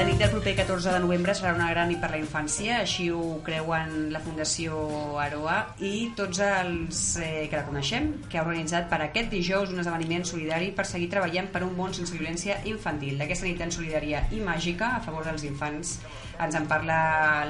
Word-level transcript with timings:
La 0.00 0.06
nit 0.08 0.16
del 0.16 0.30
proper 0.32 0.54
14 0.56 0.94
de 0.94 1.00
novembre 1.02 1.34
serà 1.36 1.50
una 1.52 1.66
gran 1.68 1.90
nit 1.92 1.98
per 2.00 2.08
la 2.08 2.16
infància, 2.16 2.78
així 2.80 3.10
ho 3.12 3.34
creuen 3.44 4.06
la 4.14 4.22
Fundació 4.24 4.78
Aroa 5.20 5.58
i 5.84 5.90
tots 6.16 6.40
els 6.46 7.02
eh, 7.20 7.44
que 7.50 7.58
la 7.58 7.66
coneixem, 7.66 8.08
que 8.32 8.40
ha 8.40 8.46
organitzat 8.46 8.88
per 8.88 9.02
aquest 9.04 9.28
dijous 9.28 9.76
un 9.76 9.84
esdeveniment 9.84 10.24
solidari 10.24 10.72
per 10.72 10.88
seguir 10.88 11.10
treballant 11.12 11.52
per 11.52 11.66
un 11.68 11.76
món 11.76 11.92
sense 11.92 12.16
violència 12.16 12.62
infantil. 12.72 13.20
D'aquesta 13.20 13.50
nit 13.50 13.60
tan 13.60 13.76
solidària 13.76 14.24
i 14.32 14.40
màgica 14.40 14.94
a 14.96 15.04
favor 15.04 15.28
dels 15.28 15.44
infants 15.44 15.98
ens 16.40 16.56
en 16.56 16.72
parla 16.72 17.00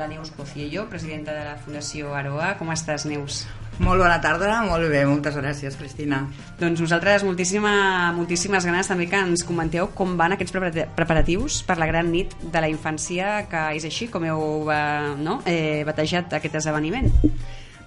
la 0.02 0.10
Neus 0.10 0.34
Pociello, 0.34 0.88
presidenta 0.90 1.38
de 1.38 1.46
la 1.52 1.58
Fundació 1.62 2.18
Aroa. 2.18 2.56
Com 2.58 2.74
estàs, 2.74 3.06
Neus? 3.06 3.44
Molt 3.80 4.02
bona 4.02 4.18
tarda, 4.20 4.58
molt 4.68 4.90
bé, 4.92 5.00
moltes 5.08 5.36
gràcies, 5.40 5.76
Cristina. 5.80 6.18
Doncs 6.60 6.82
nosaltres 6.84 7.22
moltíssima, 7.24 7.72
moltíssimes 8.12 8.66
ganes 8.68 8.90
també 8.90 9.06
que 9.08 9.22
ens 9.24 9.44
comenteu 9.48 9.88
com 9.96 10.18
van 10.20 10.36
aquests 10.36 10.52
preparatius 10.98 11.62
per 11.64 11.78
la 11.80 11.88
gran 11.88 12.10
nit 12.12 12.34
de 12.42 12.60
la 12.60 12.68
infància, 12.68 13.46
que 13.48 13.62
és 13.78 13.88
així 13.88 14.10
com 14.12 14.26
heu 14.28 14.68
eh, 14.68 15.16
no? 15.24 15.40
eh, 15.48 15.80
batejat 15.88 16.36
aquest 16.36 16.60
esdeveniment. 16.60 17.08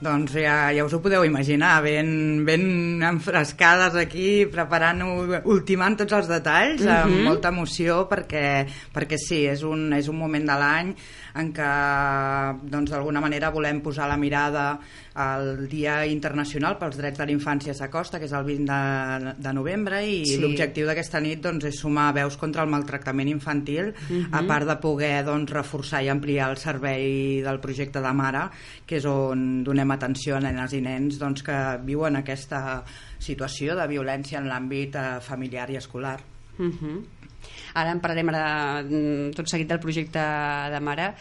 Doncs 0.04 0.34
ja, 0.36 0.56
ja 0.76 0.84
us 0.84 0.94
ho 0.98 1.00
podeu 1.00 1.24
imaginar, 1.24 1.78
ben, 1.86 2.42
ben 2.44 3.04
enfrescades 3.08 3.94
aquí, 4.02 4.48
preparant, 4.52 5.06
ultimant 5.46 5.96
tots 6.02 6.18
els 6.18 6.28
detalls, 6.28 6.82
uh 6.82 6.88
-huh. 6.88 7.04
amb 7.04 7.14
mhm. 7.14 7.24
molta 7.30 7.54
emoció, 7.54 8.10
perquè, 8.10 8.66
perquè 8.94 9.18
sí, 9.18 9.46
és 9.46 9.64
un, 9.64 9.94
és 9.94 10.10
un 10.10 10.18
moment 10.18 10.44
de 10.44 10.58
l'any 10.60 10.96
en 11.40 11.50
què 11.56 11.70
doncs, 12.70 12.92
d'alguna 12.92 13.22
manera 13.24 13.50
volem 13.54 13.82
posar 13.82 14.08
la 14.10 14.18
mirada 14.22 14.66
al 15.18 15.68
Dia 15.70 16.04
Internacional 16.10 16.78
pels 16.78 16.98
Drets 16.98 17.20
de 17.20 17.26
la 17.26 17.34
Infància 17.34 17.74
s'acosta, 17.78 18.20
que 18.22 18.28
és 18.30 18.36
el 18.38 18.46
20 18.46 18.70
de, 18.70 19.34
de 19.42 19.54
novembre, 19.54 20.02
i 20.06 20.22
sí. 20.30 20.38
l'objectiu 20.42 20.88
d'aquesta 20.90 21.22
nit 21.24 21.42
doncs, 21.42 21.66
és 21.70 21.80
sumar 21.82 22.12
veus 22.18 22.38
contra 22.42 22.66
el 22.66 22.70
maltractament 22.70 23.30
infantil, 23.30 23.94
uh 23.94 23.94
-huh. 23.94 24.26
a 24.32 24.42
mhm. 24.42 24.48
part 24.48 24.68
de 24.68 24.76
poder 24.78 25.26
doncs, 25.26 25.52
reforçar 25.52 26.04
i 26.04 26.10
ampliar 26.10 26.50
el 26.50 26.58
servei 26.58 27.42
del 27.42 27.60
projecte 27.60 28.02
de 28.02 28.14
Mare, 28.14 28.50
que 28.86 28.98
és 28.98 29.06
on 29.06 29.64
donem 29.64 29.92
atenció 29.92 30.38
a 30.38 30.40
nenes 30.40 30.74
i 30.74 30.82
nens 30.82 31.18
doncs, 31.20 31.44
que 31.44 31.80
viuen 31.84 32.16
aquesta 32.16 32.84
situació 33.20 33.76
de 33.76 33.88
violència 33.88 34.40
en 34.40 34.48
l'àmbit 34.48 34.96
eh, 34.96 35.20
familiar 35.22 35.70
i 35.70 35.78
escolar. 35.78 36.20
Uh 36.60 36.66
-huh. 36.66 37.04
Ara 37.74 37.94
en 37.94 38.02
parlarem 38.04 38.30
ara, 38.34 38.46
mm, 38.84 39.32
tot 39.38 39.50
seguit 39.50 39.70
del 39.70 39.82
projecte 39.84 40.22
de 40.74 40.84
Mare, 40.84 41.14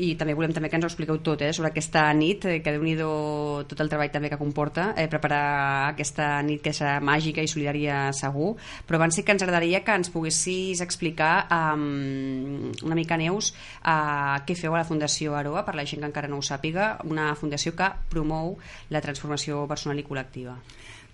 i 0.00 0.14
també 0.18 0.34
volem 0.36 0.52
també 0.56 0.70
que 0.70 0.78
ens 0.78 0.86
ho 0.86 0.88
expliqueu 0.88 1.20
tot 1.24 1.42
eh, 1.44 1.50
sobre 1.56 1.70
aquesta 1.70 2.06
nit, 2.16 2.44
eh, 2.48 2.58
que 2.64 2.72
déu 2.74 2.84
nhi 2.84 2.96
tot 2.98 3.82
el 3.84 3.90
treball 3.92 4.12
també 4.12 4.30
que 4.32 4.38
comporta 4.40 4.90
eh, 4.96 5.06
preparar 5.12 5.42
aquesta 5.90 6.30
nit 6.46 6.62
que 6.64 6.72
serà 6.76 6.98
màgica 7.04 7.44
i 7.44 7.50
solidària 7.50 8.00
segur, 8.16 8.54
però 8.88 9.00
abans 9.00 9.18
sí 9.18 9.24
que 9.26 9.34
ens 9.36 9.44
agradaria 9.44 9.82
que 9.84 9.96
ens 10.00 10.12
poguessis 10.12 10.80
explicar 10.84 11.34
um, 11.52 12.70
una 12.86 12.96
mica, 12.96 13.18
Neus, 13.20 13.52
uh, 13.82 14.40
què 14.46 14.56
feu 14.56 14.74
a 14.74 14.80
la 14.80 14.88
Fundació 14.88 15.36
Aroa, 15.36 15.64
per 15.66 15.76
la 15.76 15.84
gent 15.84 16.00
que 16.00 16.08
encara 16.08 16.30
no 16.30 16.40
ho 16.40 16.46
sàpiga, 16.46 16.94
una 17.04 17.34
fundació 17.36 17.74
que 17.76 17.90
promou 18.12 18.56
la 18.90 19.02
transformació 19.04 19.66
personal 19.68 20.00
i 20.00 20.06
col·lectiva. 20.06 20.56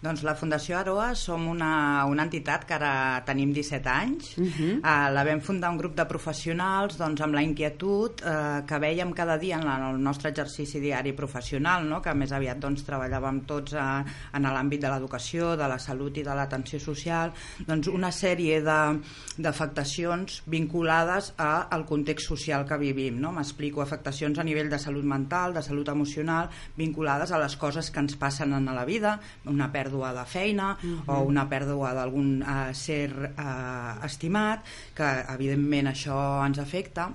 Doncs 0.05 0.23
la 0.27 0.35
Fundació 0.37 0.77
Aroa 0.77 1.15
som 1.17 1.47
una, 1.49 2.05
una 2.05 2.27
entitat 2.27 2.67
que 2.69 2.75
ara 2.77 3.23
tenim 3.25 3.53
17 3.57 3.89
anys. 3.89 4.37
Uh 4.37 4.45
-huh. 4.45 4.79
uh, 4.79 5.09
la 5.13 5.25
vam 5.25 5.41
fundar 5.41 5.71
un 5.71 5.79
grup 5.79 5.97
de 5.97 6.05
professionals 6.05 6.99
doncs, 6.99 7.21
amb 7.21 7.35
la 7.35 7.43
inquietud 7.43 8.21
uh, 8.21 8.67
que 8.67 8.79
veiem 8.79 9.13
cada 9.13 9.39
dia 9.39 9.57
en, 9.57 9.65
la, 9.65 9.77
en 9.77 9.95
el 9.95 10.03
nostre 10.03 10.31
exercici 10.31 10.81
diari 10.81 11.13
professional, 11.13 11.89
no? 11.89 12.03
que 12.03 12.15
més 12.15 12.33
aviat 12.33 12.59
doncs, 12.59 12.85
treballàvem 12.85 13.41
tots 13.47 13.73
a, 13.75 14.05
en 14.33 14.43
l'àmbit 14.43 14.81
de 14.81 14.89
l'educació, 14.89 15.57
de 15.57 15.69
la 15.69 15.79
salut 15.79 16.17
i 16.17 16.23
de 16.23 16.35
l'atenció 16.35 16.79
social, 16.79 17.33
doncs 17.67 17.89
una 17.89 18.13
sèrie 18.13 18.63
d'afectacions 19.39 20.43
vinculades 20.47 21.33
a, 21.39 21.69
al 21.71 21.85
context 21.87 22.27
social 22.29 22.67
que 22.67 22.77
vivim. 22.77 23.21
No? 23.21 23.33
M'explico, 23.33 23.81
afectacions 23.81 24.39
a 24.39 24.45
nivell 24.45 24.69
de 24.69 24.79
salut 24.79 25.05
mental, 25.05 25.55
de 25.55 25.63
salut 25.63 25.89
emocional, 25.89 26.49
vinculades 26.77 27.33
a 27.33 27.39
les 27.39 27.57
coses 27.57 27.91
que 27.91 28.01
ens 28.01 28.17
passen 28.17 28.53
en 28.53 28.67
la 28.67 28.85
vida, 28.85 29.21
una 29.45 29.73
pèrdua 29.73 29.86
pèrdua 29.87 30.13
de 30.15 30.25
feina 30.27 30.73
uh 30.75 30.89
-huh. 30.89 31.15
o 31.15 31.23
una 31.23 31.47
pèrdua 31.49 31.95
d'algun 31.95 32.43
uh, 32.43 32.73
ser 32.73 33.11
uh, 33.11 34.05
estimat, 34.05 34.65
que 34.95 35.09
evidentment 35.35 35.87
això 35.87 36.47
ens 36.47 36.59
afecta 36.59 37.11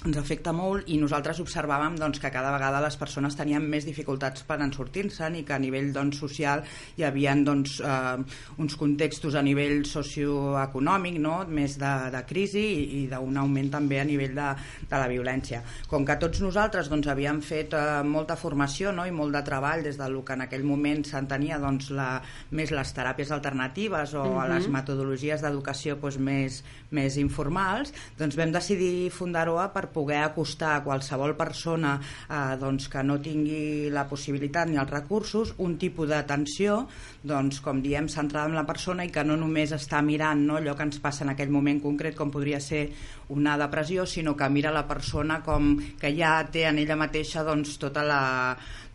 ens 0.00 0.16
afecta 0.16 0.52
molt 0.56 0.88
i 0.88 0.96
nosaltres 0.96 1.42
observàvem 1.42 1.98
doncs, 2.00 2.20
que 2.22 2.30
cada 2.32 2.54
vegada 2.54 2.78
les 2.80 2.96
persones 2.96 3.34
tenien 3.36 3.64
més 3.68 3.84
dificultats 3.84 4.46
per 4.48 4.56
en 4.64 4.70
sortir-se'n 4.72 5.34
i 5.36 5.42
que 5.44 5.52
a 5.52 5.60
nivell 5.60 5.90
doncs, 5.92 6.22
social 6.22 6.62
hi 6.96 7.04
havia 7.04 7.34
doncs, 7.44 7.76
eh, 7.84 8.22
uns 8.64 8.76
contextos 8.80 9.36
a 9.36 9.42
nivell 9.44 9.84
socioeconòmic 9.84 11.18
no? 11.20 11.34
més 11.52 11.76
de, 11.80 11.90
de 12.14 12.22
crisi 12.28 12.62
i, 12.62 12.86
i 13.00 13.02
d'un 13.10 13.36
augment 13.42 13.68
també 13.74 14.00
a 14.00 14.06
nivell 14.08 14.32
de, 14.38 14.46
de 14.88 15.02
la 15.02 15.10
violència. 15.12 15.60
Com 15.90 16.08
que 16.08 16.16
tots 16.22 16.40
nosaltres 16.40 16.88
doncs, 16.88 17.10
havíem 17.12 17.42
fet 17.44 17.76
eh, 17.76 18.00
molta 18.00 18.38
formació 18.40 18.94
no? 18.96 19.04
i 19.04 19.12
molt 19.12 19.36
de 19.36 19.44
treball 19.44 19.84
des 19.84 20.00
del 20.00 20.16
que 20.24 20.38
en 20.38 20.46
aquell 20.46 20.64
moment 20.64 21.04
s'entenia 21.04 21.60
doncs, 21.60 21.90
la, 21.92 22.08
més 22.56 22.72
les 22.72 22.94
teràpies 22.96 23.34
alternatives 23.36 24.16
o 24.16 24.24
uh 24.24 24.32
-huh. 24.40 24.48
les 24.54 24.68
metodologies 24.68 25.44
d'educació 25.44 26.00
doncs, 26.00 26.16
més, 26.16 26.64
més 26.90 27.16
informals, 27.20 27.92
doncs 28.16 28.36
vam 28.36 28.52
decidir 28.52 29.10
fundar-ho 29.12 29.60
per 29.68 29.89
poder 29.92 30.22
acostar 30.24 30.74
a 30.76 30.82
qualsevol 30.84 31.36
persona 31.38 31.96
eh, 32.00 32.56
doncs, 32.60 32.88
que 32.92 33.04
no 33.06 33.18
tingui 33.22 33.90
la 33.92 34.06
possibilitat 34.10 34.70
ni 34.70 34.80
els 34.80 34.90
recursos 34.90 35.54
un 35.58 35.76
tipus 35.80 36.08
d'atenció 36.10 36.84
doncs, 37.22 37.60
com 37.64 37.82
diem, 37.84 38.08
centrada 38.08 38.48
en 38.48 38.58
la 38.58 38.66
persona 38.68 39.04
i 39.04 39.12
que 39.12 39.24
no 39.26 39.36
només 39.38 39.74
està 39.76 40.02
mirant 40.02 40.46
no, 40.46 40.58
allò 40.58 40.76
que 40.76 40.86
ens 40.88 41.00
passa 41.02 41.24
en 41.26 41.34
aquell 41.34 41.52
moment 41.52 41.80
concret 41.82 42.16
com 42.16 42.32
podria 42.32 42.60
ser 42.60 42.86
una 43.30 43.56
depressió, 43.58 44.06
sinó 44.06 44.34
que 44.36 44.48
mira 44.50 44.72
la 44.74 44.86
persona 44.88 45.40
com 45.46 45.76
que 46.00 46.14
ja 46.16 46.38
té 46.50 46.66
en 46.66 46.80
ella 46.82 46.98
mateixa 46.98 47.44
doncs, 47.46 47.76
tota 47.78 48.02
la, 48.06 48.22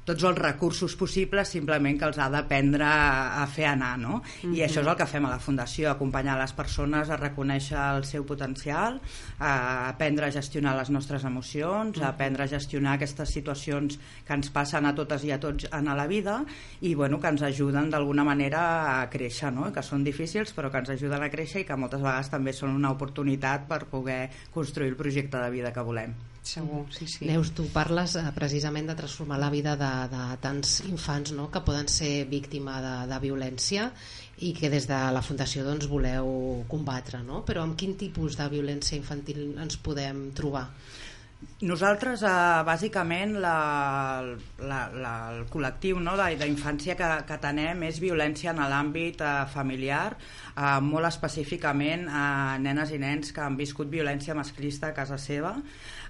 tots 0.05 0.23
els 0.23 0.37
recursos 0.37 0.93
possibles 0.95 1.49
simplement 1.49 1.97
que 1.97 2.05
els 2.05 2.19
ha 2.21 2.27
d'aprendre 2.29 2.85
a, 2.85 3.41
a 3.41 3.45
fer 3.49 3.65
anar 3.71 3.95
no? 3.97 4.21
Mm 4.21 4.21
-hmm. 4.21 4.57
i 4.57 4.61
això 4.61 4.81
és 4.81 4.87
el 4.87 4.95
que 4.95 5.07
fem 5.09 5.25
a 5.25 5.29
la 5.29 5.39
Fundació 5.39 5.89
acompanyar 5.89 6.37
les 6.37 6.53
persones 6.53 7.09
a 7.09 7.17
reconèixer 7.17 7.77
el 7.97 8.05
seu 8.05 8.25
potencial 8.25 9.01
a 9.39 9.89
aprendre 9.89 10.27
a 10.27 10.31
gestionar 10.31 10.75
les 10.77 10.89
nostres 10.89 11.23
emocions 11.23 12.01
a 12.01 12.09
aprendre 12.09 12.43
a 12.43 12.47
gestionar 12.47 12.93
aquestes 12.93 13.29
situacions 13.29 13.99
que 14.25 14.33
ens 14.33 14.49
passen 14.49 14.85
a 14.85 14.93
totes 14.93 15.23
i 15.23 15.31
a 15.31 15.39
tots 15.39 15.67
en 15.71 15.85
la 15.85 16.07
vida 16.07 16.45
i 16.81 16.95
bueno, 16.95 17.19
que 17.19 17.27
ens 17.27 17.41
ajuden 17.41 17.89
d'alguna 17.89 18.23
manera 18.23 19.01
a 19.01 19.09
créixer 19.09 19.51
no? 19.51 19.73
que 19.73 19.81
són 19.81 20.03
difícils 20.03 20.53
però 20.55 20.71
que 20.71 20.77
ens 20.77 20.89
ajuden 20.89 21.23
a 21.23 21.29
créixer 21.29 21.61
i 21.61 21.65
que 21.65 21.75
moltes 21.75 22.01
vegades 22.01 22.29
també 22.29 22.53
són 22.53 22.69
una 22.69 22.91
oportunitat 22.91 23.67
per 23.67 23.85
poder 23.85 24.29
construir 24.53 24.89
el 24.89 24.95
projecte 24.95 25.37
de 25.37 25.49
vida 25.49 25.73
que 25.73 25.81
volem 25.81 26.13
Segur, 26.45 26.85
sí, 26.93 27.07
sí. 27.09 27.25
Neus, 27.25 27.49
tu 27.57 27.65
parles 27.73 28.13
eh, 28.19 28.23
precisament 28.35 28.91
de 28.91 28.95
transformar 28.99 29.39
la 29.41 29.49
vida 29.49 29.73
de, 29.79 29.89
de 30.11 30.25
tants 30.43 30.75
infants 30.85 31.33
no? 31.33 31.47
que 31.49 31.63
poden 31.65 31.89
ser 31.89 32.27
víctima 32.29 32.77
de, 32.83 32.93
de 33.09 33.17
violència 33.23 33.87
i 34.45 34.51
que 34.53 34.69
des 34.69 34.85
de 34.85 34.99
la 35.15 35.23
Fundació 35.25 35.65
doncs, 35.65 35.89
voleu 35.89 36.29
combatre, 36.69 37.23
no? 37.25 37.41
però 37.49 37.65
amb 37.65 37.73
quin 37.79 37.97
tipus 37.97 38.37
de 38.37 38.45
violència 38.53 38.99
infantil 38.99 39.57
ens 39.57 39.81
podem 39.81 40.27
trobar? 40.37 40.67
Nosaltres, 41.65 42.21
eh, 42.27 42.61
bàsicament, 42.67 43.35
la, 43.41 43.57
la, 44.59 44.79
la, 44.91 45.13
el 45.33 45.45
col·lectiu 45.51 46.01
no, 46.03 46.13
d'infància 46.19 46.95
que, 46.99 47.09
que 47.27 47.37
tenem 47.41 47.85
és 47.87 47.99
violència 48.03 48.51
en 48.51 48.59
l'àmbit 48.69 49.21
eh, 49.23 49.33
familiar, 49.53 50.17
eh, 50.53 50.79
molt 50.83 51.07
específicament 51.09 52.09
a 52.09 52.25
eh, 52.27 52.61
nenes 52.65 52.91
i 52.91 52.99
nens 53.01 53.31
que 53.35 53.43
han 53.45 53.57
viscut 53.59 53.91
violència 53.91 54.35
masclista 54.37 54.91
a 54.91 54.97
casa 54.97 55.17
seva, 55.21 55.55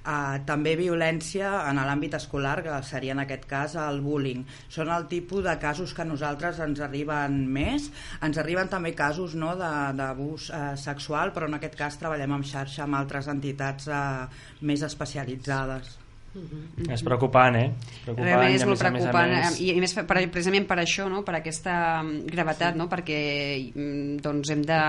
Uh, 0.06 0.38
també 0.46 0.76
violència 0.78 1.50
en 1.66 1.80
l'àmbit 1.82 2.14
escolar, 2.14 2.60
que 2.62 2.76
seria 2.86 3.16
en 3.16 3.24
aquest 3.24 3.48
cas 3.50 3.74
el 3.82 4.04
bullying. 4.06 4.44
Són 4.70 4.92
el 4.94 5.08
tipus 5.10 5.42
de 5.48 5.56
casos 5.58 5.96
que 5.98 6.06
a 6.06 6.08
nosaltres 6.10 6.62
ens 6.62 6.84
arriben 6.86 7.42
més. 7.58 7.90
Ens 8.22 8.38
arriben 8.38 8.70
també 8.70 8.94
casos 8.94 9.34
no, 9.34 9.56
d'abús 9.58 10.52
uh, 10.54 10.64
sexual, 10.78 11.34
però 11.34 11.50
en 11.50 11.58
aquest 11.58 11.82
cas 11.82 11.97
treballem 11.97 12.38
en 12.38 12.46
xarxa 12.53 12.85
amb 12.85 13.02
altres 13.02 13.34
entitats 13.34 13.90
uh, 13.90 14.26
més 14.62 14.85
especialitzades. 14.85 16.04
Mm 16.35 16.41
-hmm. 16.52 16.91
És 16.91 17.02
preocupant, 17.02 17.55
eh? 17.55 17.72
preocupant, 18.03 18.28
Realment 18.28 18.55
és 18.55 18.66
molt 18.66 18.79
preocupant 18.79 19.32
a 19.32 19.35
més, 19.35 19.46
a 19.46 19.49
més. 19.49 19.59
i 19.61 19.72
a 19.72 19.79
més 19.79 19.93
per, 19.93 20.29
precisament 20.29 20.67
per 20.67 20.78
això, 20.79 21.09
no? 21.09 21.23
per 21.23 21.35
aquesta 21.35 22.03
mm, 22.03 22.26
gravetat, 22.26 22.73
sí. 22.73 22.78
no? 22.78 22.90
perquè 22.90 23.72
mm, 23.73 24.17
doncs, 24.22 24.49
hem 24.49 24.61
de, 24.61 24.82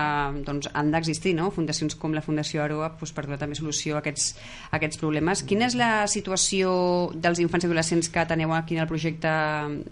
doncs, 0.43 0.69
han 0.73 0.91
d'existir 0.91 1.33
no? 1.35 1.49
fundacions 1.49 1.95
com 1.95 2.13
la 2.13 2.21
Fundació 2.21 2.63
Aroa 2.63 2.89
doncs, 2.89 3.13
per 3.13 3.23
donar 3.23 3.39
també 3.39 3.55
solució 3.55 3.95
a 3.95 3.99
aquests, 3.99 4.35
a 4.71 4.75
aquests 4.75 4.97
problemes. 4.97 5.43
Quina 5.43 5.65
és 5.65 5.75
la 5.75 6.05
situació 6.07 7.11
dels 7.15 7.39
infants 7.39 7.63
i 7.63 7.67
adolescents 7.67 8.09
que 8.09 8.25
teniu 8.25 8.53
aquí 8.53 8.75
en 8.75 8.81
el 8.81 8.87
projecte 8.87 9.31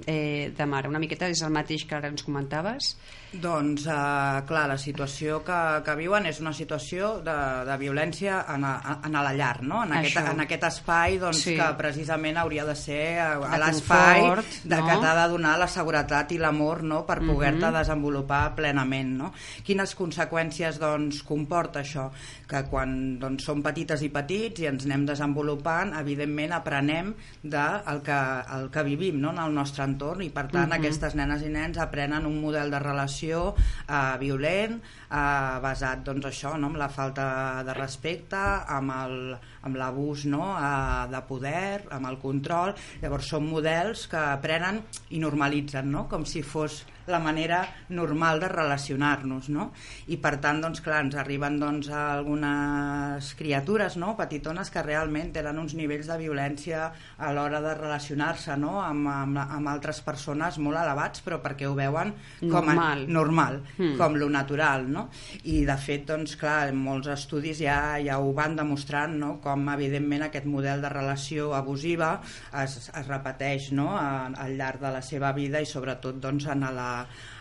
eh, 0.07 0.51
de 0.57 0.65
Mare? 0.65 0.89
Una 0.89 0.99
miqueta 0.99 1.29
és 1.29 1.41
el 1.41 1.51
mateix 1.51 1.85
que 1.85 1.95
ara 1.95 2.09
ens 2.09 2.23
comentaves? 2.23 2.97
Doncs, 3.41 3.85
eh, 3.87 4.41
clar, 4.47 4.65
la 4.69 4.77
situació 4.79 5.41
que, 5.45 5.57
que 5.85 5.95
viuen 5.97 6.25
és 6.29 6.39
una 6.43 6.53
situació 6.55 7.15
de, 7.25 7.35
de 7.67 7.75
violència 7.81 8.37
en, 8.53 8.63
a, 8.67 8.99
en 9.05 9.15
a 9.17 9.23
la 9.25 9.33
llar, 9.35 9.63
no? 9.63 9.81
en, 9.83 9.95
aquest, 9.99 10.19
en 10.31 10.43
aquest 10.45 10.67
espai 10.69 11.17
doncs, 11.21 11.41
Sí. 11.45 11.55
que 11.59 11.67
precisament 11.77 12.37
hauria 12.41 12.63
de 12.65 12.75
ser 12.79 13.19
a, 13.19 13.27
a 13.37 13.49
De 13.51 13.59
l'espai 13.61 14.21
de 14.63 14.77
no? 14.79 14.85
que 14.87 14.95
t'ha 15.03 15.13
de 15.19 15.25
donar 15.33 15.55
la 15.59 15.67
seguretat 15.69 16.31
i 16.31 16.39
l'amor 16.41 16.83
no? 16.83 17.03
per 17.05 17.19
poder-te 17.25 17.71
desenvolupar 17.75 18.55
plenament. 18.55 19.11
No? 19.19 19.31
Quines 19.65 19.95
conseqüències 19.99 20.79
doncs, 20.81 21.21
comporta 21.27 21.83
això? 21.83 22.07
Que 22.47 22.63
quan 22.69 23.17
doncs, 23.19 23.45
som 23.45 23.61
petites 23.65 24.01
i 24.05 24.09
petits 24.13 24.63
i 24.63 24.69
ens 24.69 24.85
anem 24.87 25.05
desenvolupant, 25.09 25.93
evidentment 25.99 26.55
aprenem 26.55 27.13
del 27.43 28.01
que, 28.05 28.21
el 28.57 28.69
que 28.71 28.85
vivim 28.87 29.19
no? 29.21 29.33
en 29.35 29.43
el 29.43 29.53
nostre 29.53 29.83
entorn 29.85 30.23
i 30.25 30.31
per 30.33 30.47
tant 30.53 30.71
aquestes 30.75 31.15
nenes 31.19 31.43
i 31.45 31.51
nens 31.51 31.77
aprenen 31.81 32.25
un 32.29 32.39
model 32.41 32.71
de 32.71 32.79
relació 32.79 33.24
eh, 33.33 34.15
violent, 34.21 34.77
eh, 35.09 35.57
basat 35.63 36.05
doncs, 36.05 36.29
això, 36.29 36.55
no? 36.57 36.69
amb 36.71 36.79
la 36.81 36.89
falta 36.89 37.27
de 37.65 37.75
respecte, 37.77 38.41
amb 38.77 38.95
el, 38.99 39.17
amb 39.65 39.79
l'abús 39.81 40.25
no? 40.31 40.53
eh, 40.55 41.05
de 41.11 41.21
poder, 41.27 41.85
amb 41.91 42.09
el 42.11 42.19
control. 42.21 42.75
Llavors 43.01 43.31
són 43.35 43.47
models 43.49 44.07
que 44.11 44.21
aprenen 44.35 44.83
i 45.11 45.21
normalitzen, 45.23 45.89
no? 45.91 46.07
com 46.11 46.25
si 46.25 46.43
fos 46.45 46.83
la 47.05 47.19
manera 47.21 47.59
normal 47.93 48.39
de 48.41 48.47
relacionar-nos, 48.49 49.49
no? 49.53 49.67
I 50.09 50.17
per 50.17 50.39
tant, 50.41 50.57
doncs, 50.63 50.79
clar, 50.81 51.03
ens 51.05 51.13
arriben 51.21 51.59
doncs, 51.61 51.91
algunes 51.93 53.27
criatures, 53.37 53.93
no?, 54.01 54.15
petitones 54.17 54.71
que 54.73 54.81
realment 54.81 55.29
tenen 55.35 55.59
uns 55.61 55.75
nivells 55.77 56.09
de 56.09 56.17
violència 56.17 56.87
a 57.21 57.29
l'hora 57.35 57.59
de 57.61 57.75
relacionar-se, 57.77 58.55
no?, 58.57 58.79
amb, 58.81 59.05
amb, 59.11 59.37
amb 59.43 59.69
altres 59.69 60.01
persones 60.05 60.57
molt 60.57 60.81
elevats, 60.81 61.21
però 61.21 61.37
perquè 61.43 61.69
ho 61.69 61.75
veuen 61.77 62.09
com 62.41 62.57
a 62.57 62.73
Normal. 62.73 63.05
normal, 63.07 63.61
Mm. 63.77 63.97
com 63.99 64.15
lo 64.17 64.29
natural, 64.29 64.89
no? 64.89 65.09
I 65.43 65.61
de 65.65 65.77
fet, 65.77 66.07
doncs, 66.09 66.35
clar, 66.41 66.73
molts 66.73 67.07
estudis 67.13 67.59
ja, 67.61 67.99
ja 68.01 68.17
ho 68.17 68.33
van 68.33 68.55
demostrant, 68.57 69.13
no?, 69.21 69.35
com 69.45 69.54
evidentment 69.73 70.25
aquest 70.27 70.45
model 70.45 70.81
de 70.83 70.89
relació 70.89 71.53
abusiva 71.55 72.21
es, 72.63 72.89
es 72.91 73.07
repeteix, 73.07 73.71
no?, 73.71 73.89
a- 73.97 74.27
al 74.45 74.57
llarg 74.59 74.81
de 74.83 74.91
la 74.91 75.01
seva 75.01 75.31
vida 75.33 75.61
i 75.61 75.65
sobretot, 75.69 76.19
doncs, 76.23 76.45
en 76.51 76.67
la 76.75 76.89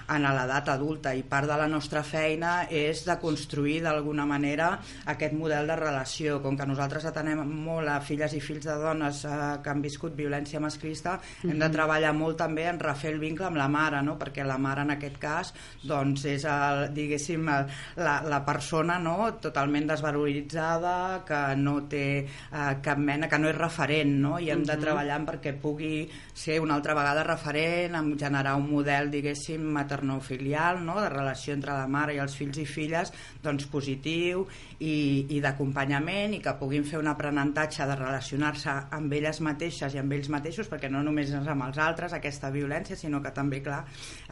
en 0.08 0.24
l'edat 0.24 0.68
adulta 0.68 1.14
i 1.16 1.22
part 1.28 1.48
de 1.48 1.56
la 1.58 1.68
nostra 1.70 2.02
feina 2.04 2.66
és 2.68 3.04
de 3.06 3.16
construir 3.22 3.80
d'alguna 3.84 4.26
manera 4.28 4.70
aquest 5.10 5.34
model 5.36 5.68
de 5.70 5.76
relació 5.78 6.40
com 6.44 6.58
que 6.58 6.66
nosaltres 6.68 7.06
atenem 7.08 7.40
molt 7.44 7.88
a 7.88 8.00
filles 8.04 8.34
i 8.36 8.42
fills 8.44 8.66
de 8.68 8.76
dones 8.80 9.24
eh, 9.24 9.38
que 9.62 9.72
han 9.72 9.82
viscut 9.84 10.16
violència 10.16 10.60
masclista 10.60 11.16
hem 11.44 11.58
de 11.60 11.70
treballar 11.72 12.12
molt 12.16 12.38
també 12.42 12.66
en 12.68 12.80
refer 12.80 13.14
el 13.14 13.20
vincle 13.22 13.48
amb 13.48 13.60
la 13.60 13.68
mare 13.68 14.02
no? 14.04 14.18
perquè 14.20 14.44
la 14.44 14.58
mare 14.60 14.84
en 14.84 14.94
aquest 14.96 15.18
cas 15.22 15.52
doncs 15.82 16.26
és 16.34 16.44
el, 16.48 16.88
diguéssim 16.94 17.48
el, 17.48 17.72
la, 18.00 18.18
la 18.28 18.42
persona 18.44 18.98
no? 19.02 19.16
totalment 19.40 19.88
desvaloritzada 19.88 21.24
que 21.26 21.42
no 21.60 21.78
té 21.90 22.06
eh, 22.24 22.74
cap 22.84 23.00
mena, 23.00 23.28
que 23.30 23.40
no 23.40 23.48
és 23.50 23.58
referent 23.58 24.14
no? 24.26 24.36
i 24.38 24.50
hem 24.52 24.64
de 24.66 24.78
treballar 24.80 25.20
en 25.20 25.28
perquè 25.28 25.54
pugui 25.60 26.04
ser 26.34 26.60
una 26.60 26.76
altra 26.76 26.96
vegada 26.96 27.24
referent, 27.24 27.94
en 27.96 28.12
generar 28.18 28.56
un 28.58 28.68
model 28.70 29.10
diguéssim 29.12 29.64
maternofilial 29.94 30.84
no? 30.84 31.00
de 31.00 31.08
relació 31.08 31.54
entre 31.54 31.72
la 31.72 31.86
mare 31.88 32.14
i 32.14 32.20
els 32.22 32.34
fills 32.34 32.58
i 32.58 32.66
filles 32.66 33.12
doncs 33.42 33.66
positiu 33.70 34.46
i, 34.84 35.26
i 35.36 35.40
d'acompanyament 35.42 36.34
i 36.36 36.40
que 36.44 36.54
puguin 36.60 36.84
fer 36.86 36.98
un 37.00 37.08
aprenentatge 37.10 37.86
de 37.88 37.96
relacionar-se 37.98 38.74
amb 38.96 39.12
elles 39.16 39.40
mateixes 39.44 39.94
i 39.94 40.00
amb 40.00 40.12
ells 40.16 40.30
mateixos 40.32 40.68
perquè 40.70 40.90
no 40.92 41.02
només 41.06 41.32
és 41.32 41.48
amb 41.50 41.66
els 41.66 41.80
altres 41.80 42.14
aquesta 42.16 42.50
violència 42.54 42.98
sinó 42.98 43.22
que 43.24 43.32
també 43.34 43.62
clar 43.64 43.82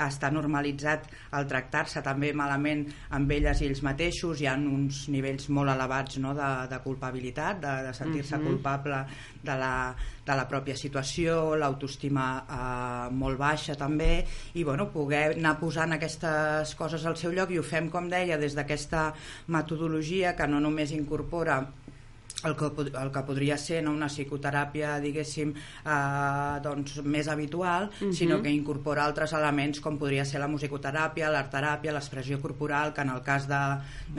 està 0.07 0.31
normalitzat 0.35 1.09
el 1.39 1.49
tractar-se 1.51 2.03
també 2.05 2.33
malament 2.37 2.85
amb 3.17 3.33
elles 3.33 3.63
i 3.63 3.69
ells 3.71 3.83
mateixos 3.87 4.43
hi 4.43 4.49
ha 4.51 4.57
uns 4.57 5.07
nivells 5.13 5.49
molt 5.49 5.73
elevats 5.73 6.19
no? 6.23 6.35
de, 6.37 6.51
de 6.71 6.81
culpabilitat, 6.85 7.63
de, 7.63 7.75
de 7.89 7.95
sentir-se 7.97 8.41
culpable 8.43 9.03
de 9.43 9.57
la, 9.59 9.73
de 10.27 10.37
la 10.39 10.47
pròpia 10.51 10.77
situació, 10.79 11.57
l'autoestima 11.59 12.27
eh, 12.43 13.09
molt 13.19 13.41
baixa 13.41 13.77
també 13.79 14.23
i 14.59 14.65
bueno, 14.67 14.89
poder 14.93 15.25
anar 15.33 15.57
posant 15.61 15.97
aquestes 15.97 16.75
coses 16.79 17.07
al 17.09 17.19
seu 17.21 17.35
lloc 17.35 17.51
i 17.51 17.59
ho 17.59 17.67
fem 17.67 17.89
com 17.93 18.09
deia 18.13 18.39
des 18.39 18.55
d'aquesta 18.59 19.09
metodologia 19.55 20.37
que 20.37 20.42
no 20.47 20.61
només 20.61 20.93
incorpora 20.93 21.61
el 22.45 22.57
que, 22.57 22.71
el 22.91 23.11
que 23.15 23.23
podria 23.27 23.57
ser 23.59 23.83
no, 23.85 23.93
una 23.95 24.09
psicoteràpia, 24.11 24.97
diguéssim, 25.03 25.53
eh, 25.55 26.59
doncs, 26.65 26.99
més 27.05 27.29
habitual, 27.33 27.91
sinó 28.15 28.41
que 28.43 28.53
incorpora 28.53 29.05
altres 29.07 29.35
elements 29.39 29.81
com 29.85 29.99
podria 30.01 30.25
ser 30.29 30.43
la 30.43 30.51
musicoteràpia, 30.51 31.31
l'artteràpia, 31.33 31.95
l'expressió 31.95 32.41
corporal, 32.43 32.93
que 32.95 33.05
en 33.05 33.13
el 33.15 33.23
cas 33.27 33.49
de... 33.51 33.63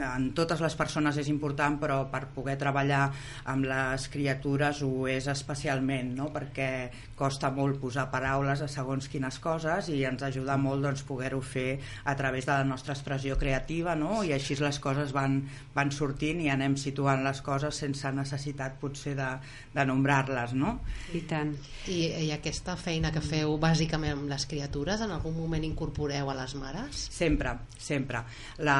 en 0.04 0.30
totes 0.36 0.62
les 0.64 0.74
persones 0.78 1.18
és 1.20 1.28
important, 1.32 1.78
però 1.80 2.04
per 2.10 2.26
poder 2.34 2.56
treballar 2.60 3.06
amb 3.50 3.68
les 3.68 4.08
criatures 4.12 4.82
ho 4.82 5.08
és 5.10 5.28
especialment, 5.30 6.14
no? 6.16 6.30
perquè 6.34 6.70
costa 7.14 7.50
molt 7.54 7.78
posar 7.82 8.08
paraules 8.10 8.62
a 8.64 8.68
segons 8.70 9.06
quines 9.10 9.38
coses 9.42 9.88
i 9.92 10.00
ens 10.08 10.24
ajuda 10.26 10.56
molt 10.60 10.82
doncs, 10.84 11.04
poder-ho 11.06 11.40
fer 11.44 11.78
a 12.04 12.14
través 12.18 12.48
de 12.48 12.52
la 12.52 12.64
nostra 12.66 12.94
expressió 12.96 13.38
creativa 13.38 13.94
no? 13.94 14.22
i 14.26 14.32
així 14.34 14.56
les 14.58 14.80
coses 14.82 15.14
van, 15.14 15.40
van 15.74 15.92
sortint 15.94 16.42
i 16.42 16.50
anem 16.50 16.76
situant 16.80 17.22
les 17.26 17.40
coses 17.44 17.78
sense 17.84 18.13
necessitat 18.16 18.78
potser 18.80 19.14
de, 19.18 19.28
de 19.74 19.84
nombrar-les 19.86 20.54
no? 20.54 20.78
I 21.14 21.22
tant. 21.28 21.52
I, 21.90 21.98
I 22.26 22.30
aquesta 22.34 22.76
feina 22.80 23.12
que 23.14 23.22
feu 23.24 23.56
bàsicament 23.60 24.16
amb 24.16 24.30
les 24.30 24.46
criatures, 24.50 25.02
en 25.04 25.12
algun 25.14 25.36
moment 25.36 25.64
incorporeu 25.66 26.30
a 26.30 26.38
les 26.38 26.56
mares? 26.60 27.06
Sempre, 27.12 27.56
sempre. 27.78 28.24
La... 28.64 28.78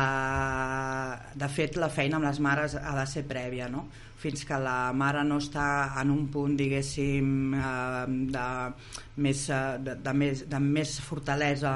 De 1.35 1.51
fet, 1.51 1.79
la 1.81 1.91
feina 1.93 2.19
amb 2.19 2.29
les 2.29 2.41
mares 2.43 2.79
ha 2.79 2.97
de 2.99 3.07
ser 3.11 3.25
prèvia, 3.29 3.69
no? 3.71 3.87
Fins 4.25 4.47
que 4.49 4.57
la 4.57 4.93
mare 4.97 5.21
no 5.27 5.37
està 5.43 5.67
en 6.01 6.13
un 6.15 6.25
punt, 6.33 6.55
diguéssim, 6.57 7.27
eh, 7.59 8.07
de, 8.33 8.47
més, 9.21 9.45
eh, 9.53 9.61
de, 9.85 9.99
de, 10.07 10.15
més, 10.17 10.47
de 10.49 10.61
més 10.65 10.97
fortalesa 11.05 11.75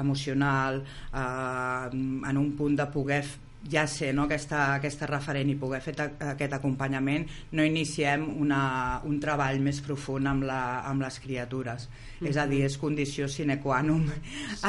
emocional, 0.00 0.80
eh, 1.12 1.90
en 1.92 2.40
un 2.40 2.50
punt 2.56 2.78
de 2.78 2.88
poder 2.94 3.24
ja 3.68 3.86
ser 3.86 4.14
no, 4.14 4.24
aquesta, 4.24 4.74
aquesta 4.78 5.04
referent 5.06 5.50
i 5.52 5.54
poder 5.60 5.82
fer 5.84 5.92
aquest 6.00 6.54
acompanyament 6.56 7.26
no 7.52 7.64
iniciem 7.64 8.22
una, 8.40 9.00
un 9.04 9.18
treball 9.20 9.60
més 9.60 9.82
profund 9.84 10.26
amb, 10.30 10.46
la, 10.48 10.80
amb 10.88 11.02
les 11.04 11.18
criatures 11.20 11.88
és 12.24 12.36
a 12.40 12.46
dir, 12.48 12.62
és 12.64 12.78
condició 12.80 13.28
sine 13.28 13.58
qua 13.60 13.82
non 13.84 14.06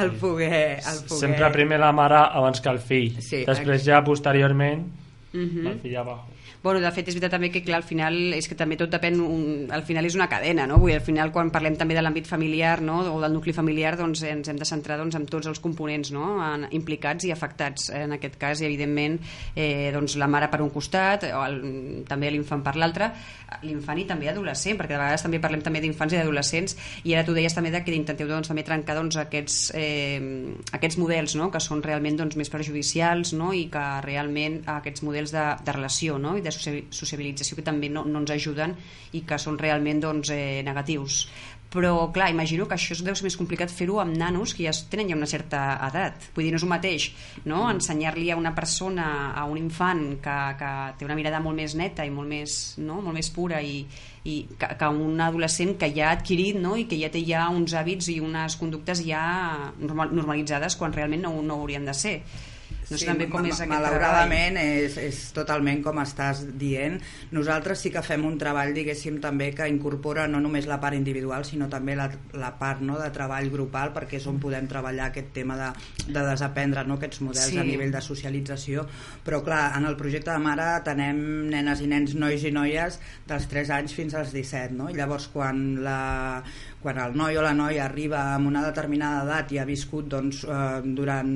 el 0.02 0.12
poder, 0.20 0.80
el 0.84 1.00
poder... 1.08 1.20
Sempre 1.24 1.50
primer 1.56 1.80
la 1.80 1.92
mare 1.96 2.20
abans 2.20 2.60
que 2.60 2.70
el 2.70 2.80
fill. 2.80 3.16
Sí, 3.22 3.46
Després 3.48 3.84
ja 3.88 4.04
posteriorment 4.04 4.84
Mhm. 5.34 5.68
el 5.68 5.80
fill 5.80 5.96
abajo. 5.96 6.28
Bueno, 6.64 6.80
de 6.80 6.92
fet, 6.94 7.08
és 7.10 7.16
veritat 7.16 7.32
també 7.34 7.48
que, 7.50 7.64
clar, 7.66 7.80
al 7.80 7.86
final 7.90 8.36
és 8.38 8.46
que 8.46 8.54
també 8.54 8.76
tot 8.78 8.92
depèn, 8.94 9.16
un, 9.18 9.46
al 9.74 9.82
final 9.82 10.06
és 10.06 10.14
una 10.14 10.28
cadena, 10.30 10.68
no? 10.70 10.76
Vull 10.78 10.92
dir, 10.92 11.00
al 11.00 11.06
final, 11.08 11.32
quan 11.34 11.50
parlem 11.50 11.74
també 11.74 11.96
de 11.98 12.04
l'àmbit 12.04 12.28
familiar, 12.30 12.84
no?, 12.86 13.00
o 13.10 13.16
del 13.24 13.34
nucli 13.34 13.50
familiar, 13.50 13.96
doncs 13.98 14.22
ens 14.30 14.52
hem 14.52 14.60
de 14.62 14.68
centrar 14.70 15.00
doncs, 15.02 15.18
en 15.18 15.26
tots 15.26 15.50
els 15.50 15.58
components, 15.64 16.12
no?, 16.14 16.36
en, 16.46 16.68
implicats 16.78 17.26
i 17.26 17.34
afectats 17.34 17.88
en 17.98 18.14
aquest 18.14 18.38
cas, 18.38 18.62
i 18.62 18.68
evidentment, 18.68 19.18
eh, 19.56 19.90
doncs 19.96 20.20
la 20.22 20.28
mare 20.30 20.52
per 20.54 20.60
un 20.62 20.70
costat, 20.70 21.26
o 21.34 21.42
el, 21.48 21.58
també 22.06 22.30
l'infant 22.30 22.62
per 22.62 22.76
l'altre, 22.78 23.10
l'infant 23.66 23.98
i 23.98 24.06
també 24.06 24.30
adolescent, 24.30 24.78
perquè 24.78 24.94
de 24.94 25.02
vegades 25.02 25.26
també 25.26 25.42
parlem 25.42 25.66
també 25.66 25.82
d'infants 25.82 26.14
i 26.14 26.22
d'adolescents, 26.22 26.78
i 27.10 27.18
ara 27.18 27.26
tu 27.26 27.34
deies 27.34 27.58
també 27.58 27.74
de 27.74 27.82
que 27.82 27.98
intenteu 27.98 28.30
doncs, 28.30 28.52
també 28.54 28.62
trencar 28.70 29.00
doncs, 29.00 29.18
aquests, 29.18 29.58
eh, 29.74 30.22
aquests 30.78 31.02
models, 31.02 31.36
no?, 31.42 31.50
que 31.50 31.64
són 31.64 31.82
realment 31.82 32.22
doncs, 32.22 32.38
més 32.38 32.54
perjudicials, 32.54 33.34
no?, 33.34 33.50
i 33.50 33.66
que 33.74 33.90
realment 34.06 34.62
aquests 34.78 35.02
models 35.10 35.34
de, 35.34 35.50
de 35.66 35.78
relació, 35.82 36.22
no?, 36.22 36.38
i 36.38 36.46
de 36.46 36.51
soci- 36.56 36.86
sociabilització 36.90 37.58
que 37.60 37.66
també 37.66 37.90
no, 37.90 38.06
no 38.06 38.22
ens 38.24 38.36
ajuden 38.36 38.76
i 39.18 39.24
que 39.28 39.40
són 39.42 39.60
realment 39.62 40.04
doncs, 40.04 40.34
eh, 40.36 40.62
negatius 40.68 41.26
però 41.72 42.12
clar, 42.12 42.30
imagino 42.30 42.68
que 42.68 42.76
això 42.76 42.98
deu 43.00 43.16
ser 43.16 43.24
més 43.24 43.38
complicat 43.40 43.72
fer-ho 43.72 44.02
amb 44.04 44.18
nanos 44.20 44.52
que 44.54 44.66
ja 44.66 44.74
tenen 44.92 45.08
ja 45.08 45.16
una 45.16 45.30
certa 45.30 45.62
edat 45.88 46.28
vull 46.36 46.44
dir, 46.44 46.52
no 46.52 46.60
és 46.60 46.66
el 46.68 46.72
mateix 46.74 47.06
no? 47.48 47.62
ensenyar-li 47.72 48.28
a 48.34 48.38
una 48.38 48.52
persona, 48.56 49.32
a 49.32 49.46
un 49.48 49.58
infant 49.62 50.04
que, 50.20 50.38
que 50.60 50.72
té 51.00 51.08
una 51.08 51.16
mirada 51.16 51.40
molt 51.40 51.56
més 51.56 51.78
neta 51.80 52.04
i 52.06 52.12
molt 52.12 52.28
més, 52.28 52.58
no? 52.84 53.00
molt 53.00 53.16
més 53.16 53.32
pura 53.32 53.64
i, 53.64 53.86
i 54.28 54.36
que, 54.52 54.74
que 54.76 54.92
un 54.92 55.24
adolescent 55.24 55.78
que 55.80 55.94
ja 55.96 56.10
ha 56.10 56.18
adquirit 56.20 56.60
no? 56.60 56.76
i 56.76 56.90
que 56.92 57.00
ja 57.00 57.10
té 57.14 57.24
ja 57.24 57.48
uns 57.50 57.72
hàbits 57.72 58.12
i 58.12 58.20
unes 58.20 58.60
conductes 58.60 59.06
ja 59.08 59.24
normal, 59.80 60.12
normalitzades 60.12 60.76
quan 60.76 60.92
realment 60.92 61.24
no, 61.24 61.38
no 61.40 61.62
haurien 61.64 61.88
de 61.88 61.96
ser 61.96 62.18
No 62.92 63.00
sé 63.00 63.08
també 63.08 63.28
com 63.32 63.46
és 63.48 63.56
aquest 63.56 63.72
malauradament 63.72 64.58
és, 64.62 64.98
és 65.00 65.20
totalment 65.36 65.82
com 65.86 66.02
estàs 66.04 66.44
dient. 66.60 66.98
Nosaltres 67.36 67.84
sí 67.84 67.92
que 67.94 68.04
fem 68.06 68.26
un 68.28 68.38
treball, 68.42 68.74
diguéssim, 68.76 69.22
també 69.24 69.52
que 69.56 69.68
incorpora 69.72 70.28
no 70.32 70.42
només 70.44 70.68
la 70.70 70.80
part 70.84 70.98
individual, 70.98 71.46
sinó 71.48 71.70
també 71.72 71.96
la, 72.00 72.10
la 72.38 72.54
part 72.60 72.84
no, 72.86 72.98
de 73.00 73.10
treball 73.16 73.50
grupal, 73.54 73.94
perquè 73.96 74.20
és 74.20 74.28
on 74.30 74.42
podem 74.44 74.68
treballar 74.72 75.10
aquest 75.10 75.32
tema 75.36 75.58
de, 75.60 75.72
de 76.08 76.26
desaprendre 76.32 76.86
no, 76.88 77.00
aquests 77.00 77.24
models 77.26 77.54
sí. 77.56 77.62
a 77.62 77.66
nivell 77.68 77.94
de 77.94 78.04
socialització. 78.04 78.86
Però, 79.26 79.42
clar, 79.46 79.64
en 79.80 79.88
el 79.90 79.98
projecte 80.00 80.34
de 80.34 80.42
Mare 80.44 80.70
tenem 80.86 81.22
nenes 81.52 81.84
i 81.84 81.90
nens, 81.92 82.16
nois 82.20 82.44
i 82.44 82.54
noies 82.54 83.00
dels 83.30 83.48
3 83.52 83.74
anys 83.80 83.96
fins 83.96 84.18
als 84.18 84.36
17, 84.36 84.76
no? 84.78 84.90
I 84.92 85.00
llavors 85.00 85.30
quan 85.32 85.64
la 85.86 86.00
quan 86.82 86.98
el 86.98 87.16
noi 87.18 87.38
o 87.38 87.44
la 87.46 87.54
noia 87.54 87.86
arriba 87.86 88.22
amb 88.34 88.50
una 88.50 88.64
determinada 88.66 89.22
edat 89.26 89.52
i 89.54 89.60
ha 89.62 89.66
viscut 89.68 90.08
doncs, 90.10 90.44
eh, 90.44 90.82
durant 90.98 91.30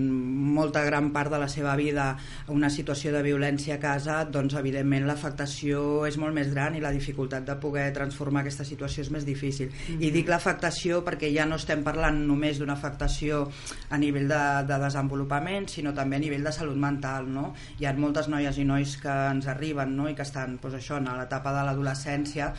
molta 0.56 0.84
gran 0.88 1.12
part 1.14 1.32
de 1.32 1.40
la 1.42 1.48
seva 1.52 1.75
vida 1.78 2.08
una 2.54 2.70
situació 2.74 3.14
de 3.14 3.22
violència 3.25 3.75
a 3.78 3.82
casa, 3.82 4.18
doncs 4.25 4.58
evidentment 4.58 5.06
l'afectació 5.06 6.06
és 6.10 6.18
molt 6.22 6.34
més 6.34 6.50
gran 6.54 6.75
i 6.75 6.82
la 6.84 6.94
dificultat 6.96 7.46
de 7.46 7.58
poder 7.62 7.92
transformar 7.94 8.42
aquesta 8.42 8.66
situació 8.66 9.06
és 9.06 9.12
més 9.12 9.25
difícil. 9.25 9.70
Mm 9.70 9.96
-hmm. 9.96 10.04
I 10.08 10.12
dic 10.12 10.30
l'afectació 10.30 11.04
perquè 11.06 11.32
ja 11.34 11.46
no 11.46 11.56
estem 11.56 11.84
parlant 11.84 12.25
només 12.25 12.60
d'una 12.60 12.74
afectació 12.74 13.50
a 13.90 13.98
nivell 13.98 14.28
de, 14.28 14.44
de 14.68 14.80
desenvolupament, 14.80 15.70
sinó 15.70 15.94
també 15.94 16.16
a 16.16 16.20
nivell 16.20 16.44
de 16.44 16.52
salut 16.52 16.78
mental. 16.78 17.30
No? 17.30 17.54
Hi 17.80 17.86
ha 17.86 17.94
moltes 17.94 18.28
noies 18.28 18.58
i 18.58 18.66
nois 18.66 18.98
que 18.98 19.14
ens 19.32 19.48
arriben 19.48 19.96
no? 19.96 20.10
i 20.10 20.16
que 20.16 20.22
estan 20.22 20.58
doncs, 20.62 20.75
això, 20.75 20.98
en 20.98 21.06
l'etapa 21.18 21.54
de 21.54 21.64
l'adolescència 21.66 22.54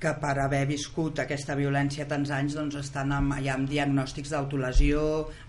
que 0.00 0.14
per 0.20 0.32
haver 0.40 0.62
viscut 0.68 1.20
aquesta 1.20 1.54
violència 1.58 2.06
tants 2.08 2.32
anys 2.32 2.56
doncs 2.56 2.78
estan 2.80 3.12
amb, 3.12 3.36
ja 3.44 3.54
amb 3.58 3.68
diagnòstics 3.68 4.32
d'autolesió, 4.32 5.02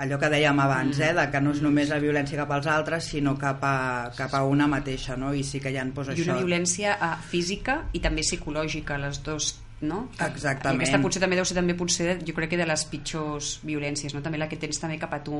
allò 0.03 0.19
que 0.19 0.29
dèiem 0.33 0.59
abans, 0.59 0.97
mm. 0.97 1.07
eh, 1.07 1.13
de 1.17 1.25
que 1.31 1.41
no 1.43 1.55
és 1.55 1.63
només 1.63 1.93
la 1.93 2.01
violència 2.03 2.41
cap 2.41 2.51
als 2.57 2.67
altres, 2.67 3.07
sinó 3.15 3.37
cap 3.39 3.63
a, 3.63 3.75
cap 4.17 4.35
a 4.35 4.43
una 4.43 4.67
mateixa, 4.67 5.15
no? 5.15 5.31
i 5.33 5.45
sí 5.47 5.63
que 5.63 5.71
hi 5.71 5.79
ha 5.79 5.87
doncs, 5.87 6.11
I 6.11 6.27
una 6.27 6.35
això... 6.35 6.39
violència 6.43 6.97
uh, 6.99 7.15
física 7.31 7.81
i 7.95 8.03
també 8.03 8.27
psicològica, 8.27 8.99
les 9.01 9.23
dues 9.23 9.53
no? 9.81 10.05
Exactament. 10.21 10.77
I 10.77 10.85
aquesta 10.85 10.99
potser 11.01 11.21
també 11.23 11.37
deu 11.37 11.45
ser 11.47 11.57
també 11.57 11.75
potser 11.77 12.15
jo 12.21 12.35
crec 12.37 12.53
que 12.53 12.59
de 12.59 12.67
les 12.69 12.83
pitjors 12.91 13.51
violències, 13.65 14.13
no? 14.15 14.21
També 14.23 14.39
la 14.41 14.47
que 14.51 14.59
tens 14.61 14.79
també 14.81 14.97
cap 15.01 15.13
a 15.17 15.21
tu, 15.25 15.37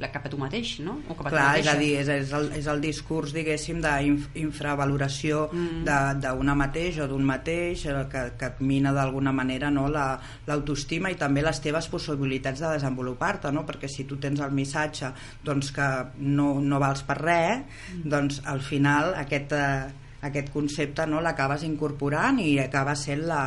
la 0.00 0.10
cap 0.12 0.26
a 0.26 0.32
tu 0.32 0.40
mateix, 0.40 0.76
no? 0.84 0.98
O 1.08 1.16
cap 1.18 1.28
a 1.28 1.34
Clar, 1.34 1.48
tu 1.56 1.64
és 1.64 1.70
a 1.72 1.76
dir, 1.80 1.90
és, 2.00 2.10
és, 2.14 2.32
el, 2.36 2.48
és 2.60 2.68
el 2.72 2.80
discurs, 2.84 3.34
diguéssim, 3.36 3.82
d'infravaloració 3.84 5.46
mm. 5.52 5.84
d'una 6.24 6.56
mateix 6.58 7.02
o 7.04 7.10
d'un 7.10 7.26
mateix 7.28 7.86
eh, 7.90 7.98
que, 8.12 8.24
que 8.40 8.50
et 8.54 8.64
mina 8.64 8.94
d'alguna 8.96 9.34
manera 9.36 9.70
no, 9.74 9.86
l'autoestima 9.92 11.10
la, 11.10 11.16
i 11.16 11.20
també 11.20 11.44
les 11.44 11.60
teves 11.64 11.90
possibilitats 11.92 12.64
de 12.64 12.72
desenvolupar-te, 12.78 13.52
no? 13.52 13.66
Perquè 13.68 13.90
si 13.92 14.08
tu 14.08 14.20
tens 14.22 14.40
el 14.44 14.56
missatge 14.56 15.12
doncs, 15.44 15.72
que 15.76 15.90
no, 16.24 16.56
no 16.62 16.80
vals 16.82 17.04
per 17.06 17.20
res, 17.20 17.62
mm. 17.62 18.08
doncs 18.16 18.42
al 18.48 18.64
final 18.64 19.14
aquest... 19.26 19.56
Eh, 19.56 20.04
aquest 20.24 20.48
concepte 20.54 21.06
no 21.06 21.20
l'acabes 21.20 21.64
incorporant 21.66 22.40
i 22.40 22.56
acaba 22.62 22.94
sent 22.96 23.26
la, 23.28 23.40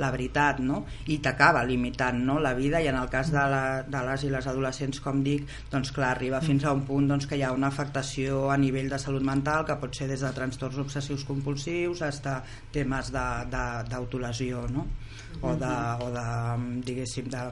la 0.00 0.10
veritat 0.14 0.60
no? 0.64 0.82
i 1.12 1.18
t'acaba 1.22 1.62
limitant 1.68 2.18
no? 2.26 2.38
la 2.42 2.54
vida 2.58 2.80
i 2.82 2.90
en 2.90 2.98
el 2.98 3.08
cas 3.12 3.30
de, 3.34 3.44
la, 3.52 3.62
de 3.86 4.02
les 4.08 4.26
i 4.26 4.32
les 4.32 4.48
adolescents 4.50 5.00
com 5.04 5.22
dic, 5.26 5.46
doncs 5.72 5.92
clar, 5.96 6.12
arriba 6.16 6.42
fins 6.44 6.66
a 6.66 6.74
un 6.76 6.84
punt 6.88 7.08
doncs, 7.08 7.28
que 7.30 7.38
hi 7.38 7.46
ha 7.46 7.54
una 7.54 7.70
afectació 7.72 8.46
a 8.50 8.58
nivell 8.60 8.90
de 8.92 9.00
salut 9.02 9.24
mental 9.26 9.64
que 9.68 9.78
pot 9.80 9.94
ser 9.96 10.10
des 10.10 10.24
de 10.26 10.34
trastorns 10.36 10.82
obsessius 10.82 11.24
compulsius 11.28 12.02
fins 12.02 12.26
a 12.26 12.36
temes 12.74 13.12
d'autolesió 13.14 14.66
no? 14.72 14.86
o 15.42 15.56
de, 15.58 15.74
o 16.02 16.12
de 16.14 16.28
diguéssim 16.86 17.30
de 17.32 17.50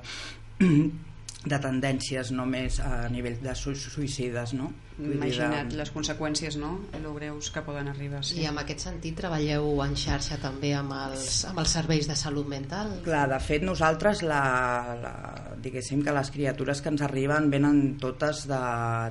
de 1.44 1.58
tendències 1.60 2.30
només 2.32 2.78
a 2.80 3.04
nivell 3.12 3.36
de 3.42 3.54
suïcides, 3.58 4.54
no? 4.56 4.70
Imagina't 4.94 5.72
les 5.74 5.90
conseqüències, 5.90 6.54
no? 6.60 6.76
Lo 7.02 7.14
greus 7.16 7.50
que 7.50 7.62
poden 7.66 7.88
arribar. 7.90 8.20
Sí. 8.22 8.38
I 8.42 8.46
en 8.46 8.60
aquest 8.62 8.84
sentit 8.86 9.16
treballeu 9.18 9.66
en 9.82 9.96
xarxa 9.98 10.38
també 10.42 10.70
amb 10.78 10.94
els, 10.94 11.40
amb 11.48 11.58
els 11.64 11.72
serveis 11.74 12.06
de 12.06 12.14
salut 12.18 12.46
mental? 12.50 12.92
Clar, 13.06 13.24
de 13.32 13.40
fet 13.42 13.64
nosaltres 13.66 14.22
la, 14.22 14.42
la, 15.00 15.14
diguéssim 15.64 16.04
que 16.06 16.14
les 16.14 16.30
criatures 16.30 16.82
que 16.84 16.92
ens 16.92 17.02
arriben 17.02 17.48
venen 17.50 17.80
totes 17.98 18.44
de, 18.50 18.60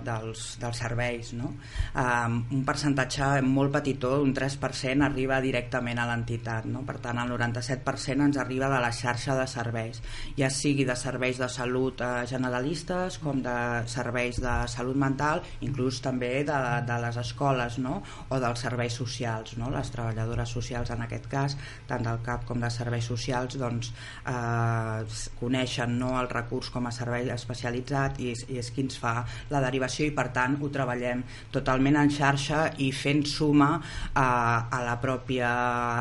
dels, 0.07 0.45
dels 0.61 0.81
serveis, 0.85 1.33
no? 1.35 1.51
Um, 1.99 2.39
un 2.55 2.63
percentatge 2.67 3.41
molt 3.43 3.75
petitó, 3.75 4.15
un 4.23 4.31
3% 4.35 5.03
arriba 5.03 5.41
directament 5.43 5.99
a 5.99 6.07
l'entitat, 6.07 6.69
no? 6.69 6.85
Per 6.87 6.95
tant, 7.03 7.19
el 7.19 7.35
97% 7.35 8.29
ens 8.29 8.39
arriba 8.39 8.71
de 8.71 8.79
la 8.79 8.93
xarxa 8.95 9.35
de 9.35 9.49
serveis, 9.51 9.99
ja 10.39 10.47
sigui 10.53 10.87
de 10.87 10.95
serveis 10.99 11.43
de 11.43 11.51
salut 11.51 11.99
eh, 11.99 12.13
generalistes 12.29 13.19
com 13.23 13.43
de 13.43 13.57
serveis 13.91 14.39
de 14.43 14.55
salut 14.71 14.97
mental, 14.99 15.43
inclús 15.61 15.72
també 16.03 16.43
de, 16.43 16.59
de 16.87 16.99
les 17.05 17.17
escoles 17.17 17.79
no? 17.79 18.01
o 18.29 18.39
dels 18.39 18.65
serveis 18.65 18.93
socials 18.93 19.57
no? 19.57 19.71
les 19.73 19.91
treballadores 19.93 20.49
socials 20.49 20.91
en 20.93 21.03
aquest 21.05 21.27
cas 21.31 21.57
tant 21.87 22.03
del 22.03 22.21
CAP 22.25 22.45
com 22.49 22.59
de 22.59 22.69
serveis 22.73 23.05
socials 23.05 23.57
doncs, 23.59 23.93
eh, 24.27 25.03
coneixen 25.39 25.97
no, 25.99 26.13
el 26.19 26.29
recurs 26.29 26.69
com 26.73 26.87
a 26.87 26.93
servei 26.95 27.29
especialitzat 27.33 28.19
i 28.19 28.33
i 28.53 28.59
és 28.61 28.69
qui 28.73 28.83
ens 28.85 28.97
fa 28.99 29.13
la 29.53 29.61
derivació 29.63 30.07
i 30.07 30.13
per 30.15 30.27
tant 30.35 30.57
ho 30.61 30.69
treballem 30.73 31.23
totalment 31.53 31.97
en 31.99 32.11
xarxa 32.13 32.63
i 32.83 32.89
fent 32.95 33.23
suma 33.29 33.69
a, 33.77 34.27
a 34.69 34.81
la 34.85 34.95
pròpia 35.01 35.49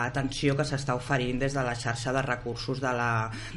atenció 0.05 0.57
que 0.59 0.67
s'està 0.69 0.97
oferint 0.99 1.41
des 1.43 1.57
de 1.57 1.64
la 1.67 1.75
xarxa 1.79 2.14
de 2.14 2.23
recursos 2.26 2.81
de 2.83 2.93
la, 2.97 3.12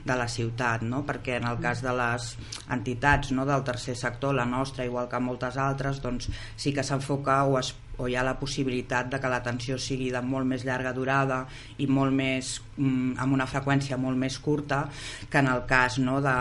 de 0.06 0.18
la 0.18 0.28
ciutat 0.32 0.86
no? 0.86 1.04
perquè 1.08 1.40
en 1.40 1.50
el 1.50 1.60
cas 1.64 1.84
de 1.86 1.94
les 1.96 2.30
entitats 2.76 3.32
no, 3.36 3.46
del 3.48 3.64
tercer 3.68 3.96
sector, 3.98 4.36
la 4.36 4.46
nostra 4.46 4.86
igual 4.86 5.10
que 5.10 5.22
moltes 5.22 5.58
altres 5.62 6.02
doncs 6.06 6.30
sí 6.56 6.74
que 6.76 6.86
s'enfoca 6.86 7.42
o 7.50 7.60
es 7.60 7.74
o 7.98 8.08
hi 8.08 8.16
ha 8.16 8.24
la 8.26 8.36
possibilitat 8.40 9.10
de 9.12 9.20
que 9.22 9.32
l'atenció 9.32 9.78
sigui 9.82 10.12
de 10.14 10.22
molt 10.26 10.48
més 10.50 10.66
llarga 10.68 10.94
durada 10.96 11.44
i 11.80 11.88
molt 11.88 12.14
més 12.16 12.56
mm, 12.78 13.16
amb 13.22 13.36
una 13.38 13.48
freqüència 13.50 13.98
molt 14.02 14.20
més 14.20 14.38
curta 14.44 14.84
que 15.32 15.42
en 15.42 15.50
el 15.52 15.64
cas 15.70 16.00
no, 16.04 16.20
de, 16.24 16.36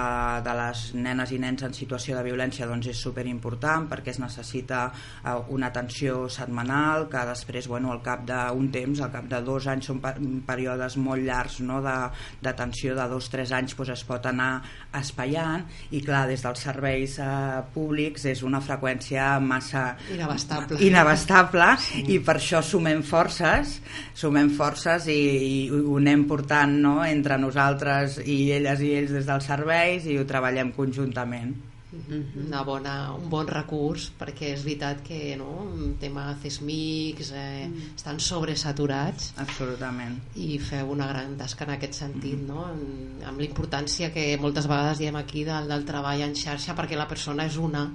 de 0.47 0.55
les 0.59 0.85
nenes 0.99 1.35
i 1.35 1.41
nens 1.43 1.67
en 1.67 1.77
situació 1.77 2.19
de 2.19 2.25
violència 2.27 2.69
doncs 2.71 2.91
és 2.93 3.03
superimportant 3.07 3.89
perquè 3.91 4.15
es 4.15 4.21
necessita 4.23 4.87
uh, 4.91 5.37
una 5.55 5.71
atenció 5.73 6.25
setmanal 6.33 7.09
que 7.13 7.25
després 7.31 7.69
bueno, 7.71 7.93
al 7.93 8.03
cap 8.05 8.25
d'un 8.29 8.71
temps, 8.75 9.01
al 9.01 9.13
cap 9.15 9.29
de 9.31 9.41
dos 9.45 9.69
anys 9.71 9.91
són 9.91 10.03
períodes 10.47 10.99
molt 10.99 11.25
llargs 11.25 11.61
no, 11.65 11.81
d'atenció 11.85 12.95
de, 12.95 13.03
de 13.03 13.09
dos 13.15 13.29
o 13.31 13.35
tres 13.35 13.55
anys 13.55 13.77
doncs 13.79 13.95
es 13.95 14.05
pot 14.07 14.27
anar 14.27 14.63
espaiant 14.97 15.65
i 15.95 16.01
clar, 16.05 16.25
des 16.31 16.43
dels 16.45 16.67
serveis 16.67 17.19
uh, 17.23 17.63
públics 17.75 18.27
és 18.31 18.43
una 18.47 18.61
freqüència 18.65 19.35
massa 19.41 19.85
inabastable, 20.15 20.81
inabastable 20.85 21.44
favorable 21.45 21.77
sí. 21.81 22.05
i 22.15 22.21
per 22.25 22.39
això 22.39 22.63
sumem 22.63 23.03
forces 23.07 23.79
sumem 24.17 24.51
forces 24.55 25.09
i, 25.09 25.21
i 25.45 25.69
ho 25.71 25.99
anem 25.99 26.27
portant 26.31 26.79
no, 26.81 26.97
entre 27.05 27.39
nosaltres 27.39 28.21
i 28.25 28.51
elles 28.57 28.81
i 28.81 28.95
ells 28.99 29.15
des 29.19 29.29
dels 29.29 29.47
serveis 29.53 30.07
i 30.07 30.19
ho 30.19 30.25
treballem 30.29 30.73
conjuntament 30.77 31.55
mhm. 31.95 32.47
una 32.47 32.63
bona, 32.67 32.95
un 33.15 33.29
bon 33.31 33.47
recurs 33.47 34.11
perquè 34.19 34.53
és 34.55 34.65
veritat 34.67 35.05
que 35.07 35.37
no, 35.41 35.69
el 35.75 35.95
tema 36.01 36.27
CESMICs 36.43 37.31
eh, 37.35 37.69
mm. 37.69 37.95
estan 37.95 38.19
sobresaturats 38.19 39.33
absolutament 39.45 40.19
i 40.35 40.59
feu 40.59 40.91
una 40.97 41.09
gran 41.13 41.37
tasca 41.39 41.69
en 41.69 41.77
aquest 41.77 42.01
sentit 42.03 42.41
mm. 42.41 42.51
no? 42.51 42.67
amb 43.29 43.41
l'importància 43.41 44.11
que 44.15 44.33
moltes 44.43 44.69
vegades 44.71 45.01
diem 45.03 45.21
aquí 45.21 45.47
del, 45.47 45.71
del 45.71 45.87
treball 45.87 46.27
en 46.27 46.37
xarxa 46.39 46.77
perquè 46.79 46.99
la 46.99 47.11
persona 47.11 47.47
és 47.51 47.61
una 47.61 47.89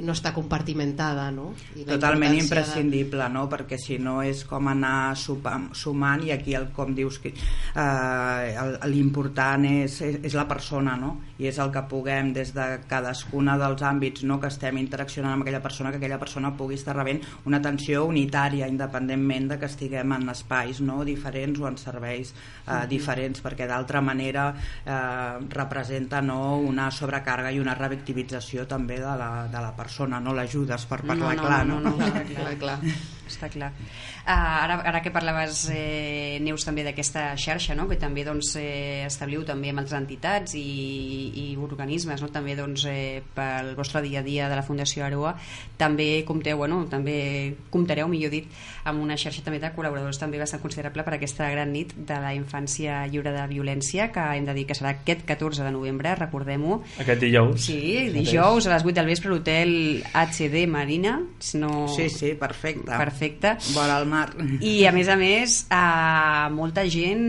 no 0.00 0.14
està 0.16 0.32
compartimentada 0.32 1.26
no? 1.34 1.50
I 1.76 1.84
totalment 1.84 2.34
imprescindible 2.38 3.20
de... 3.20 3.28
no? 3.34 3.44
perquè 3.52 3.76
si 3.80 3.98
no 4.00 4.20
és 4.24 4.44
com 4.48 4.70
anar 4.72 5.12
sumant 5.18 6.24
i 6.24 6.32
aquí 6.32 6.56
el, 6.56 6.70
com 6.72 6.94
dius 6.96 7.18
que 7.20 7.34
eh, 7.34 8.62
l'important 8.88 9.66
és, 9.68 9.98
és, 10.00 10.18
és 10.30 10.36
la 10.38 10.46
persona 10.48 10.96
no? 10.96 11.18
i 11.38 11.50
és 11.50 11.58
el 11.62 11.72
que 11.74 11.84
puguem 11.90 12.32
des 12.32 12.54
de 12.56 12.66
cadascuna 12.88 13.58
dels 13.60 13.84
àmbits 13.84 14.24
no? 14.28 14.38
que 14.40 14.48
estem 14.48 14.80
interaccionant 14.80 15.36
amb 15.36 15.44
aquella 15.44 15.62
persona 15.64 15.92
que 15.92 16.00
aquella 16.00 16.20
persona 16.22 16.54
pugui 16.56 16.80
estar 16.80 16.96
rebent 16.96 17.20
una 17.44 17.60
atenció 17.60 18.06
unitària 18.08 18.70
independentment 18.70 19.52
de 19.52 19.60
que 19.60 19.68
estiguem 19.68 20.16
en 20.16 20.32
espais 20.32 20.80
no? 20.80 21.02
diferents 21.04 21.60
o 21.60 21.68
en 21.68 21.78
serveis 21.80 22.32
eh, 22.32 22.82
diferents 22.88 23.44
perquè 23.44 23.68
d'altra 23.68 24.00
manera 24.00 24.48
eh, 24.56 25.36
representa 25.52 26.24
no? 26.24 26.56
una 26.56 26.88
sobrecàrrega 26.90 27.52
i 27.52 27.60
una 27.60 27.76
revictimització 27.76 28.64
també 28.66 28.96
de 29.02 29.16
la, 29.20 29.32
de 29.52 29.60
la 29.60 29.68
persona 29.76 29.81
persona, 29.82 30.22
no 30.22 30.34
l'ajudes 30.36 30.86
per 30.90 31.02
parlar 31.02 31.34
no, 31.34 31.42
no, 31.42 31.48
clar, 31.48 31.60
no? 31.66 31.80
no, 31.80 31.90
no, 31.90 32.06
no, 32.06 32.14
no 32.14 32.24
clar, 32.32 32.56
clar. 32.62 32.78
està 33.28 33.52
clar. 33.52 33.72
Uh, 34.22 34.30
ara, 34.30 34.76
ara 34.86 35.00
que 35.02 35.10
parlaves, 35.10 35.64
eh, 35.74 36.38
Neus, 36.46 36.62
també 36.62 36.84
d'aquesta 36.86 37.32
xarxa, 37.34 37.74
no? 37.74 37.88
que 37.90 37.96
també 37.98 38.22
doncs, 38.22 38.52
eh, 38.54 39.02
establiu 39.02 39.42
també 39.42 39.72
amb 39.72 39.82
altres 39.82 39.96
entitats 39.98 40.54
i, 40.54 40.62
i 41.42 41.46
organismes, 41.58 42.22
no? 42.22 42.28
també 42.30 42.54
doncs, 42.54 42.84
eh, 42.86 43.18
pel 43.34 43.72
vostre 43.74 43.98
dia 44.04 44.20
a 44.20 44.22
dia 44.22 44.46
de 44.46 44.54
la 44.54 44.62
Fundació 44.62 45.02
Aroa, 45.02 45.32
també 45.74 46.22
compteu, 46.28 46.60
bueno, 46.60 46.84
també 46.86 47.56
comptareu, 47.74 48.06
millor 48.12 48.30
dit, 48.30 48.46
amb 48.86 49.02
una 49.02 49.16
xarxa 49.18 49.42
també 49.42 49.58
de 49.58 49.72
col·laboradors 49.74 50.22
també 50.22 50.38
bastant 50.38 50.62
considerable 50.62 51.02
per 51.02 51.16
aquesta 51.18 51.50
gran 51.50 51.74
nit 51.74 51.90
de 51.98 52.20
la 52.22 52.30
infància 52.38 53.00
lliure 53.10 53.34
de 53.34 53.48
violència, 53.50 54.12
que 54.14 54.28
hem 54.36 54.46
de 54.46 54.54
dir 54.54 54.68
que 54.70 54.78
serà 54.78 54.94
aquest 54.94 55.26
14 55.26 55.66
de 55.66 55.74
novembre, 55.74 56.14
recordem-ho. 56.22 56.78
Aquest 57.02 57.26
dijous. 57.26 57.66
Sí, 57.66 58.06
dijous 58.14 58.70
a 58.70 58.76
les 58.76 58.86
8 58.86 59.00
del 59.00 59.10
vespre 59.10 59.32
a 59.32 59.34
l'hotel 59.34 59.71
Hotel 59.72 60.04
HD 60.12 60.66
Marina, 60.66 61.20
no... 61.54 61.88
Sí, 61.88 62.08
sí, 62.10 62.34
perfecte. 62.34 62.90
Perfecte. 62.90 63.56
Vora 63.72 63.96
al 63.96 64.06
mar. 64.06 64.30
I 64.60 64.84
a 64.86 64.92
més 64.92 65.08
a 65.08 65.16
més, 65.16 65.62
eh, 65.70 66.48
molta 66.54 66.84
gent 66.90 67.24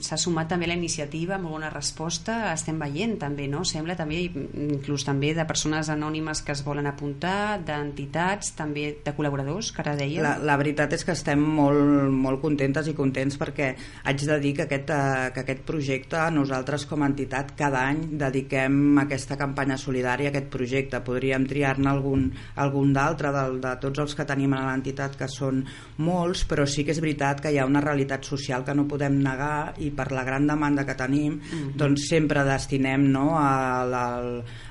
s'ha 0.00 0.18
sumat 0.20 0.48
també 0.50 0.66
la 0.66 0.76
iniciativa, 0.78 1.38
molt 1.38 1.58
bona 1.58 1.70
resposta, 1.72 2.52
estem 2.52 2.78
veient 2.80 3.16
també, 3.20 3.46
no? 3.50 3.64
Sembla 3.68 3.96
també, 3.98 4.22
inclús 4.24 5.04
també 5.06 5.32
de 5.36 5.46
persones 5.46 5.90
anònimes 5.92 6.42
que 6.44 6.54
es 6.54 6.64
volen 6.66 6.88
apuntar, 6.90 7.60
d'entitats, 7.64 8.54
també 8.58 8.86
de 9.04 9.14
col·laboradors, 9.16 9.70
que 9.74 9.84
ara 9.84 9.96
dèiem. 9.98 10.22
La, 10.24 10.36
la 10.42 10.56
veritat 10.60 10.94
és 10.96 11.04
que 11.06 11.14
estem 11.14 11.40
molt, 11.40 12.10
molt 12.10 12.42
contentes 12.42 12.88
i 12.90 12.96
contents 12.96 13.38
perquè 13.40 13.70
haig 14.04 14.26
de 14.26 14.38
dir 14.42 14.54
que 14.58 14.66
aquest, 14.66 14.90
eh, 14.90 15.30
que 15.34 15.44
aquest 15.44 15.64
projecte, 15.68 16.22
nosaltres 16.34 16.86
com 16.90 17.04
a 17.04 17.10
entitat, 17.10 17.54
cada 17.58 17.84
any 17.90 18.04
dediquem 18.20 18.98
aquesta 19.04 19.38
campanya 19.40 19.78
solidària, 19.80 20.32
aquest 20.32 20.50
projecte. 20.52 21.02
Podríem 21.04 21.46
triar-ne 21.48 21.90
algun, 21.90 22.28
algun 22.60 22.92
d'altre 22.96 23.32
de, 23.34 23.44
de 23.64 23.74
tots 23.82 24.04
els 24.04 24.16
que 24.16 24.26
tenim 24.28 24.54
a 24.56 24.64
l'entitat, 24.68 25.18
que 25.18 25.28
són 25.30 25.64
molts, 26.02 26.44
però 26.48 26.66
sí 26.68 26.84
que 26.84 26.94
és 26.94 27.02
veritat 27.02 27.42
que 27.44 27.52
hi 27.52 27.60
ha 27.60 27.68
una 27.68 27.82
realitat 27.84 28.24
social 28.26 28.64
que 28.64 28.74
no 28.76 28.88
podem 28.90 29.20
negar 29.22 29.74
i 29.84 29.92
per 29.94 30.10
la 30.12 30.24
gran 30.24 30.46
demanda 30.48 30.84
que 30.84 30.94
tenim, 30.94 31.34
mm 31.34 31.40
-hmm. 31.40 31.76
doncs 31.76 32.08
sempre 32.08 32.44
destinem 32.44 33.10
no, 33.12 33.38
a, 33.38 33.84
la, 33.84 34.04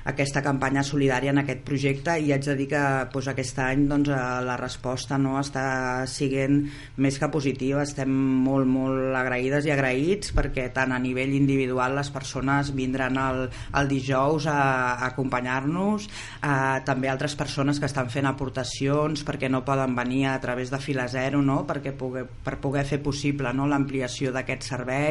a 0.04 0.14
aquesta 0.14 0.42
campanya 0.42 0.82
solidària 0.82 1.32
en 1.32 1.38
aquest 1.42 1.62
projecte 1.66 2.18
i 2.20 2.32
haig 2.32 2.44
de 2.44 2.54
dir 2.58 2.68
que 2.68 2.82
doncs, 3.12 3.28
aquest 3.32 3.58
any 3.58 3.86
doncs, 3.88 4.08
la 4.08 4.56
resposta 4.60 5.18
no 5.18 5.38
està 5.40 6.06
siguent 6.10 6.70
més 6.96 7.18
que 7.18 7.28
positiva. 7.32 7.82
Estem 7.82 8.10
molt, 8.44 8.66
molt 8.66 9.16
agraïdes 9.16 9.66
i 9.66 9.72
agraïts 9.74 10.34
perquè 10.36 10.68
tant 10.74 10.92
a 10.92 11.00
nivell 11.02 11.34
individual 11.34 11.96
les 11.96 12.10
persones 12.10 12.72
vindran 12.74 13.18
el, 13.20 13.48
el 13.80 13.88
dijous 13.88 14.46
a, 14.46 14.58
a 14.94 15.10
acompanyar-nos, 15.10 16.08
eh, 16.42 16.78
també 16.84 17.10
altres 17.10 17.36
persones 17.38 17.80
que 17.80 17.88
estan 17.90 18.10
fent 18.12 18.28
aportacions 18.30 19.24
perquè 19.26 19.50
no 19.50 19.64
poden 19.64 19.96
venir 19.96 20.26
a 20.30 20.38
través 20.40 20.70
de 20.70 20.80
Fila 20.82 21.06
Zero 21.08 21.42
no? 21.42 21.62
perquè 21.66 21.94
poder, 21.96 22.26
per 22.44 22.58
poder 22.62 22.84
fer 22.88 23.00
possible 23.02 23.52
no? 23.56 23.68
l'ampliació 23.70 24.32
d'aquest 24.34 24.68
servei, 24.68 25.03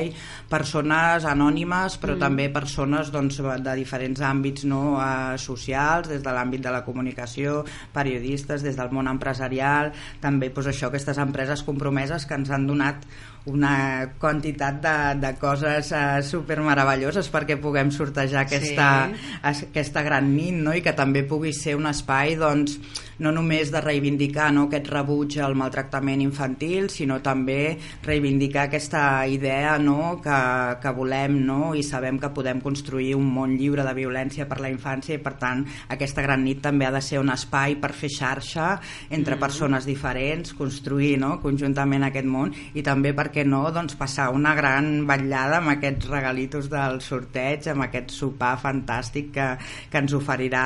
persones 0.49 1.27
anònimes 1.29 1.97
però 2.01 2.15
mm. 2.15 2.23
també 2.23 2.47
persones 2.53 3.11
doncs, 3.13 3.41
de 3.65 3.75
diferents 3.79 4.23
àmbits 4.23 4.67
no? 4.69 4.83
eh, 5.01 5.35
socials, 5.41 6.09
des 6.11 6.23
de 6.23 6.33
l'àmbit 6.33 6.63
de 6.63 6.73
la 6.73 6.83
comunicació, 6.85 7.61
periodistes, 7.95 8.63
des 8.65 8.79
del 8.79 8.93
món 8.95 9.09
empresarial, 9.11 9.93
també 10.23 10.51
doncs, 10.53 10.69
això, 10.71 10.89
aquestes 10.89 11.19
empreses 11.21 11.65
compromeses 11.67 12.27
que 12.27 12.37
ens 12.39 12.51
han 12.53 12.67
donat 12.69 13.07
una 13.45 14.13
quantitat 14.19 14.79
de, 14.79 14.97
de 15.19 15.33
coses 15.35 15.91
uh, 15.91 16.21
super 16.23 16.61
meravelloses 16.63 17.27
perquè 17.31 17.57
puguem 17.59 17.91
sortejar 17.91 18.45
aquesta, 18.45 18.89
sí. 19.11 19.67
aquesta 19.67 20.03
gran 20.05 20.29
nit 20.31 20.55
no? 20.55 20.71
i 20.71 20.83
que 20.83 20.93
també 20.95 21.25
pugui 21.27 21.51
ser 21.55 21.75
un 21.75 21.89
espai 21.89 22.37
doncs, 22.39 22.77
no 23.19 23.33
només 23.35 23.69
de 23.71 23.81
reivindicar 23.83 24.49
no, 24.55 24.67
aquest 24.69 24.87
rebuig 24.93 25.35
al 25.43 25.57
maltractament 25.59 26.23
infantil 26.23 26.87
sinó 26.93 27.19
també 27.23 27.75
reivindicar 28.05 28.69
aquesta 28.69 29.03
idea 29.27 29.75
no, 29.77 30.21
que, 30.23 30.39
que 30.79 30.95
volem 30.95 31.41
no? 31.43 31.73
i 31.75 31.83
sabem 31.83 32.21
que 32.21 32.31
podem 32.31 32.63
construir 32.63 33.13
un 33.19 33.27
món 33.27 33.57
lliure 33.59 33.83
de 33.83 33.95
violència 33.97 34.47
per 34.47 34.61
la 34.63 34.71
infància 34.71 35.17
i 35.17 35.23
per 35.23 35.35
tant 35.41 35.65
aquesta 35.91 36.23
gran 36.23 36.45
nit 36.47 36.63
també 36.63 36.87
ha 36.87 36.93
de 36.95 37.03
ser 37.03 37.19
un 37.19 37.33
espai 37.33 37.75
per 37.81 37.91
fer 37.91 38.11
xarxa 38.13 38.69
entre 39.09 39.35
mm. 39.35 39.43
persones 39.43 39.87
diferents, 39.89 40.55
construir 40.55 41.17
no, 41.19 41.35
conjuntament 41.43 42.07
aquest 42.07 42.29
món 42.29 42.55
i 42.73 42.85
també 42.85 43.11
perquè 43.11 43.32
què 43.33 43.45
no, 43.47 43.63
doncs 43.73 43.97
passar 43.99 44.29
una 44.35 44.53
gran 44.57 45.07
vetllada 45.09 45.59
amb 45.59 45.73
aquests 45.73 46.09
regalitos 46.11 46.69
del 46.71 46.99
sorteig, 47.03 47.67
amb 47.71 47.87
aquest 47.87 48.13
sopar 48.13 48.53
fantàstic 48.61 49.31
que, 49.35 49.47
que 49.91 50.01
ens 50.03 50.13
oferirà 50.15 50.63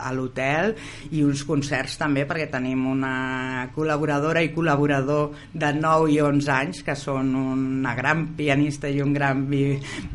a 0.00 0.12
l'hotel 0.16 0.74
i 1.12 1.22
uns 1.26 1.44
concerts 1.48 1.98
també 2.00 2.24
perquè 2.28 2.48
tenim 2.52 2.86
una 2.90 3.68
col·laboradora 3.74 4.42
i 4.42 4.52
col·laborador 4.54 5.32
de 5.52 5.72
9 5.78 6.10
i 6.14 6.20
11 6.24 6.52
anys 6.56 6.82
que 6.86 6.96
són 6.98 7.34
una 7.36 7.94
gran 7.98 8.28
pianista 8.38 8.90
i 8.90 9.02
un 9.04 9.12
gran 9.14 9.46
vi 9.50 9.62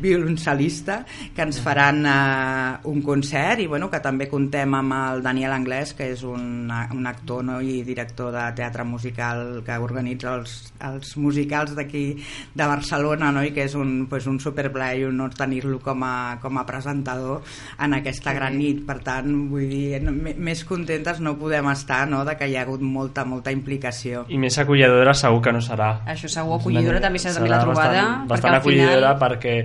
violoncel·lista 0.02 1.00
que 1.34 1.44
ens 1.44 1.60
faran 1.62 2.02
uh, 2.06 2.90
un 2.90 3.02
concert 3.02 3.62
i 3.62 3.68
bueno, 3.70 3.90
que 3.90 4.00
també 4.04 4.28
contem 4.30 4.74
amb 4.78 4.96
el 4.98 5.22
Daniel 5.24 5.54
Anglès 5.56 5.94
que 5.98 6.10
és 6.14 6.24
un, 6.26 6.68
un 6.68 7.10
actor 7.10 7.44
no, 7.46 7.60
i 7.60 7.82
director 7.86 8.32
de 8.34 8.44
teatre 8.58 8.84
musical 8.84 9.62
que 9.66 9.78
organitza 9.82 10.34
els, 10.38 10.58
els 10.88 11.14
musicals 11.20 11.67
musicals 11.68 11.76
d'aquí 11.76 12.16
de 12.54 12.66
Barcelona 12.66 13.32
no? 13.32 13.42
i 13.44 13.52
que 13.52 13.64
és 13.64 13.74
un, 13.74 14.06
pues, 14.08 14.26
un 14.26 14.38
superplaer 14.40 15.00
i 15.00 15.04
un 15.04 15.18
honor 15.18 15.34
tenir-lo 15.34 15.80
com, 15.80 16.02
a, 16.04 16.38
com 16.40 16.58
a 16.58 16.64
presentador 16.66 17.42
en 17.80 17.94
aquesta 17.94 18.32
gran 18.34 18.56
nit 18.58 18.84
per 18.86 19.00
tant 19.04 19.28
vull 19.50 19.68
dir, 19.68 20.00
més 20.02 20.64
contentes 20.64 21.20
no 21.20 21.36
podem 21.38 21.68
estar 21.72 22.06
no? 22.08 22.24
de 22.24 22.36
que 22.38 22.48
hi 22.48 22.56
ha 22.56 22.64
hagut 22.66 22.82
molta 22.82 23.24
molta 23.24 23.52
implicació 23.52 24.24
i 24.28 24.38
més 24.38 24.58
acollidora 24.58 25.14
segur 25.14 25.42
que 25.42 25.52
no 25.52 25.62
serà 25.64 25.90
això 26.06 26.28
segur, 26.28 26.58
acollidora 26.58 27.00
també 27.00 27.18
serà 27.22 27.38
també 27.38 27.52
la 27.52 27.62
trobada 27.62 28.02
bastant, 28.02 28.28
bastant 28.28 28.58
acollidora 28.58 29.14
final... 29.14 29.22
perquè 29.24 29.56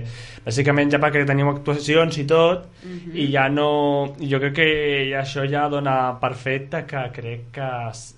bàsicament 0.44 0.92
ja 0.92 1.00
perquè 1.02 1.24
tenim 1.28 1.48
actuacions 1.52 2.18
i 2.20 2.26
tot 2.28 2.66
uh 2.66 2.88
mhm. 2.88 2.98
-huh. 3.06 3.16
i 3.16 3.30
ja 3.32 3.48
no 3.48 4.14
jo 4.20 4.40
crec 4.40 4.54
que 4.54 4.68
això 5.16 5.48
ja 5.50 5.68
dona 5.68 6.18
perfecte 6.20 6.84
que 6.86 7.10
crec 7.12 7.50
que 7.52 7.70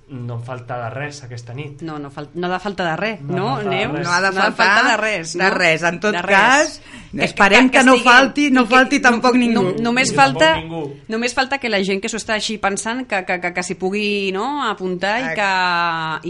no 0.09 0.39
falta 0.39 0.77
de 0.79 0.91
res 0.93 1.19
aquesta 1.25 1.55
nit. 1.55 1.81
No, 1.83 1.97
no, 1.99 2.13
fal 2.15 2.29
no 2.35 2.47
ha 2.47 2.53
de 2.53 2.61
falta 2.63 2.85
de 2.87 2.95
res, 2.99 3.23
no, 3.27 3.57
no 3.59 3.71
Neus? 3.71 3.99
No 4.05 4.13
ha 4.13 4.21
de 4.23 4.31
faltar, 4.37 4.69
no 4.69 4.79
ha 4.79 4.85
de, 4.85 4.91
de 4.91 4.97
res. 5.01 5.35
No? 5.35 5.43
De 5.43 5.51
res, 5.51 5.83
en 5.83 5.99
tot 6.01 6.19
cas, 6.29 6.77
esperem 7.27 7.71
que, 7.71 7.79
que, 7.79 7.79
que, 7.81 7.85
no 7.89 7.97
falti, 8.05 8.45
no 8.55 8.67
falti 8.71 9.01
tampoc 9.03 9.35
no, 9.35 9.41
ningú. 9.43 9.65
No, 9.73 9.89
només, 9.89 10.13
falta, 10.15 10.53
ningú. 10.61 10.85
només 11.11 11.35
falta 11.35 11.59
que 11.59 11.73
la 11.73 11.83
gent 11.83 12.03
que 12.05 12.11
s'ho 12.13 12.21
està 12.23 12.37
així 12.39 12.61
pensant 12.63 13.03
que, 13.11 13.25
que, 13.27 13.41
que, 13.43 13.53
que 13.57 13.67
s'hi 13.67 13.79
pugui 13.81 14.31
no, 14.37 14.47
apuntar 14.69 15.17
i 15.25 15.33
que, 15.41 15.51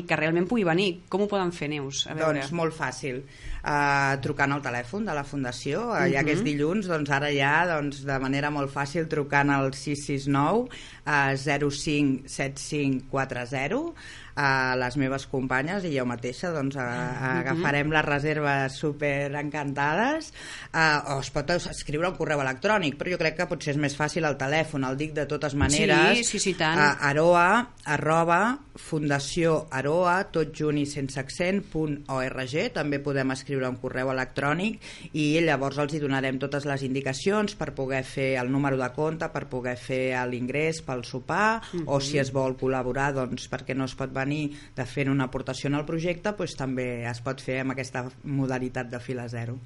i 0.00 0.06
que 0.08 0.20
realment 0.22 0.48
pugui 0.48 0.64
venir. 0.64 0.90
Com 1.12 1.26
ho 1.26 1.28
poden 1.28 1.52
fer, 1.52 1.68
Neus? 1.74 2.06
A 2.08 2.16
veure. 2.16 2.40
Doncs 2.40 2.56
molt 2.56 2.76
fàcil. 2.76 3.20
Uh, 3.66 4.14
trucant 4.22 4.52
al 4.54 4.60
telèfon 4.62 5.08
de 5.08 5.14
la 5.16 5.24
Fundació, 5.26 5.88
uh, 5.90 6.04
ja 6.06 6.20
que 6.22 6.36
és 6.36 6.38
mhm. 6.38 6.46
dilluns, 6.46 6.86
doncs 6.86 7.10
ara 7.10 7.32
ja 7.34 7.54
doncs, 7.66 8.04
de 8.06 8.18
manera 8.22 8.52
molt 8.54 8.70
fàcil 8.70 9.08
trucant 9.10 9.50
al 9.50 9.72
669 9.74 10.68
uh, 11.02 11.34
05 11.34 12.30
7540 12.30 13.96
a 14.36 14.76
les 14.76 14.98
meves 15.00 15.24
companyes 15.32 15.86
i 15.88 15.94
jo 15.94 16.04
mateixa 16.08 16.50
doncs, 16.52 16.76
a, 16.76 16.84
a 16.84 17.30
agafarem 17.40 17.88
les 17.94 18.04
reserves 18.04 18.76
super 18.76 19.32
encantades 19.40 20.28
uh, 20.74 21.16
o 21.16 21.18
es 21.22 21.30
pot 21.32 21.54
escriure 21.56 22.10
un 22.10 22.18
correu 22.18 22.42
electrònic 22.44 22.98
però 23.00 23.14
jo 23.14 23.20
crec 23.22 23.38
que 23.40 23.48
potser 23.48 23.72
és 23.72 23.80
més 23.80 23.96
fàcil 23.96 24.28
el 24.28 24.36
telèfon 24.36 24.84
el 24.84 25.00
dic 25.00 25.16
de 25.16 25.24
totes 25.30 25.56
maneres 25.56 26.20
sí, 26.20 26.28
sí, 26.28 26.42
sí, 26.50 26.54
tant. 26.58 26.76
a 26.76 27.08
aroa 27.08 27.48
arroba 27.96 28.40
fundació 28.76 29.62
aroa 29.72 30.18
tot 30.28 30.52
junt 30.52 30.82
i 30.82 30.84
sense 30.84 31.16
accent 31.16 31.64
punt 31.72 32.02
org 32.12 32.56
també 32.76 33.00
podem 33.00 33.32
escriure 33.32 33.55
un 33.64 33.80
correu 33.80 34.10
electrònic 34.12 34.80
i 35.14 35.40
llavors 35.40 35.78
els 35.78 35.94
hi 35.94 36.02
donarem 36.02 36.38
totes 36.38 36.66
les 36.68 36.82
indicacions 36.82 37.56
per 37.56 37.72
poder 37.74 38.04
fer 38.04 38.36
el 38.36 38.52
número 38.52 38.76
de 38.76 38.90
compte 38.92 39.28
per 39.32 39.46
poder 39.48 39.76
fer 39.80 40.14
l'ingrés 40.28 40.82
pel 40.82 41.04
sopar 41.04 41.62
uh 41.62 41.80
-huh. 41.80 41.84
o 41.86 42.00
si 42.00 42.18
es 42.18 42.32
vol 42.32 42.56
col·laborar 42.56 43.12
doncs 43.14 43.48
perquè 43.50 43.74
no 43.74 43.84
es 43.84 43.94
pot 43.94 44.12
venir 44.12 44.26
venir 44.26 44.58
de 44.76 44.86
fer 44.86 45.08
una 45.10 45.30
aportació 45.30 45.70
en 45.70 45.78
el 45.80 45.86
projecte 45.88 46.34
doncs 46.36 46.58
també 46.58 46.88
es 47.10 47.22
pot 47.24 47.40
fer 47.40 47.62
amb 47.62 47.76
aquesta 47.76 48.06
modalitat 48.24 48.92
de 48.92 49.02
fila 49.08 49.28
zero. 49.28 49.58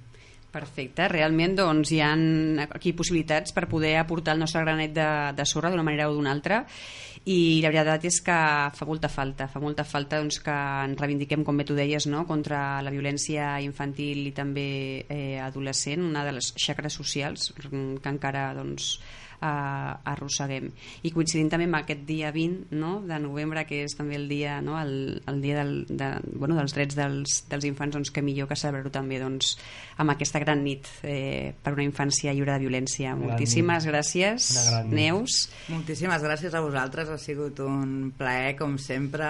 Perfecte, 0.51 1.07
realment 1.07 1.55
doncs, 1.55 1.93
hi 1.95 2.01
ha 2.03 2.11
aquí 2.75 2.91
possibilitats 2.99 3.55
per 3.55 3.69
poder 3.71 3.95
aportar 4.01 4.35
el 4.35 4.43
nostre 4.43 4.65
granet 4.65 4.97
de, 4.97 5.07
de 5.39 5.47
sorra 5.47 5.71
d'una 5.71 5.85
manera 5.87 6.09
o 6.11 6.17
d'una 6.17 6.33
altra 6.35 6.65
i 7.31 7.61
la 7.63 7.71
veritat 7.71 8.07
és 8.09 8.19
que 8.25 8.37
fa 8.75 8.89
molta 8.89 9.11
falta, 9.13 9.47
fa 9.53 9.61
molta 9.63 9.85
falta 9.85 10.19
doncs, 10.19 10.41
que 10.43 10.57
ens 10.89 10.99
reivindiquem, 10.99 11.45
com 11.47 11.61
bé 11.61 11.67
tu 11.69 11.77
deies, 11.79 12.09
no? 12.11 12.25
contra 12.27 12.81
la 12.83 12.91
violència 12.91 13.59
infantil 13.63 14.27
i 14.27 14.35
també 14.35 14.69
eh, 15.07 15.39
adolescent, 15.45 16.03
una 16.03 16.25
de 16.27 16.35
les 16.39 16.51
xacres 16.57 16.97
socials 16.99 17.53
que 17.61 18.11
encara 18.11 18.51
doncs, 18.57 18.97
eh, 19.41 20.11
arrosseguem. 20.13 20.71
I 21.03 21.13
coincidint 21.15 21.51
també 21.53 21.67
amb 21.69 21.81
aquest 21.81 22.05
dia 22.09 22.31
20 22.35 22.77
no, 22.77 22.99
de 23.07 23.19
novembre, 23.23 23.65
que 23.69 23.83
és 23.87 23.97
també 23.97 24.19
el 24.19 24.29
dia, 24.31 24.59
no, 24.65 24.77
el, 24.81 25.21
el 25.31 25.41
dia 25.43 25.61
del, 25.61 25.85
de, 25.89 26.11
bueno, 26.35 26.57
dels 26.59 26.75
drets 26.77 26.99
dels, 26.99 27.41
dels 27.51 27.67
infants, 27.69 27.97
doncs 27.97 28.13
que 28.15 28.25
millor 28.25 28.51
que 28.51 28.59
celebrar-ho 28.59 28.93
també 28.93 29.21
doncs, 29.23 29.55
amb 30.01 30.15
aquesta 30.15 30.41
gran 30.43 30.63
nit 30.65 30.89
eh, 31.05 31.53
per 31.63 31.75
una 31.75 31.85
infància 31.87 32.35
lliure 32.37 32.55
de 32.55 32.65
violència. 32.67 33.15
Gran 33.15 33.25
Moltíssimes 33.25 33.85
nit. 33.85 33.93
gràcies, 33.93 34.51
Neus. 34.91 35.41
Moltíssimes 35.73 36.25
gràcies 36.25 36.55
a 36.55 36.63
vosaltres, 36.65 37.11
ha 37.11 37.19
sigut 37.21 37.61
un 37.65 38.13
plaer, 38.17 38.55
com 38.59 38.77
sempre, 38.81 39.27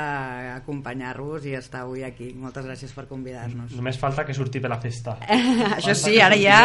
acompanyar-vos 0.56 1.46
i 1.46 1.56
estar 1.58 1.84
avui 1.86 2.04
aquí. 2.06 2.32
Moltes 2.38 2.66
gràcies 2.66 2.94
per 2.96 3.06
convidar-nos. 3.10 3.74
Només 3.78 3.98
falta 4.00 4.26
que 4.26 4.34
surti 4.36 4.62
per 4.62 4.72
la 4.72 4.80
festa. 4.82 5.16
Això 5.78 5.94
sí, 5.98 6.18
ara 6.22 6.38
ja... 6.38 6.60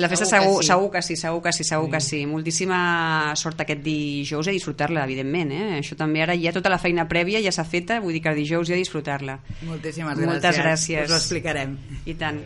La 0.00 0.08
festa 0.10 0.26
segur, 0.28 0.58
segur 0.66 0.90
que 0.92 1.02
sí, 1.04 1.16
segur 1.16 1.40
que 1.44 1.52
sí, 1.54 1.64
segur 1.66 1.90
que 1.92 2.00
sí. 2.02 2.24
Moltíssimes 2.28 2.73
moltíssima 2.74 3.34
sort 3.36 3.60
aquest 3.60 3.82
dijous 3.82 4.46
i 4.46 4.50
a 4.50 4.54
disfrutar-la, 4.54 5.04
evidentment. 5.04 5.52
Eh? 5.52 5.78
Això 5.80 5.96
també 5.96 6.22
ara 6.22 6.34
ja 6.36 6.52
tota 6.52 6.70
la 6.70 6.78
feina 6.78 7.06
prèvia 7.08 7.42
ja 7.42 7.52
s'ha 7.52 7.64
feta, 7.64 8.00
vull 8.00 8.14
dir 8.14 8.22
que 8.22 8.34
dijous 8.34 8.68
ja 8.68 8.76
disfrutar-la. 8.76 9.38
Moltíssimes 9.64 10.16
gràcies. 10.16 10.30
Moltes 10.30 10.58
gràcies. 10.58 11.04
Us 11.06 11.12
ho 11.12 11.16
explicarem. 11.16 11.76
I 12.06 12.14
tant. 12.14 12.42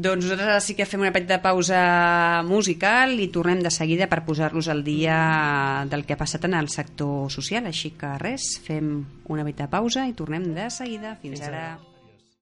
Doncs 0.00 0.24
nosaltres 0.24 0.46
ara 0.48 0.60
sí 0.62 0.76
que 0.78 0.86
fem 0.86 1.02
una 1.02 1.12
petita 1.12 1.40
pausa 1.42 2.42
musical 2.46 3.18
i 3.20 3.28
tornem 3.28 3.60
de 3.60 3.72
seguida 3.74 4.06
per 4.08 4.22
posar-los 4.24 4.68
al 4.70 4.84
dia 4.84 5.84
del 5.90 6.06
que 6.06 6.14
ha 6.14 6.20
passat 6.20 6.46
en 6.46 6.54
el 6.54 6.70
sector 6.70 7.28
social. 7.30 7.66
Així 7.66 7.92
que 7.98 8.14
res, 8.22 8.54
fem 8.64 9.04
una 9.28 9.44
petita 9.44 9.68
pausa 9.68 10.06
i 10.08 10.14
tornem 10.14 10.52
de 10.54 10.70
seguida. 10.70 11.18
Fins, 11.20 11.40
Fins 11.40 11.48
ara. 11.48 11.64
ara. 11.74 11.89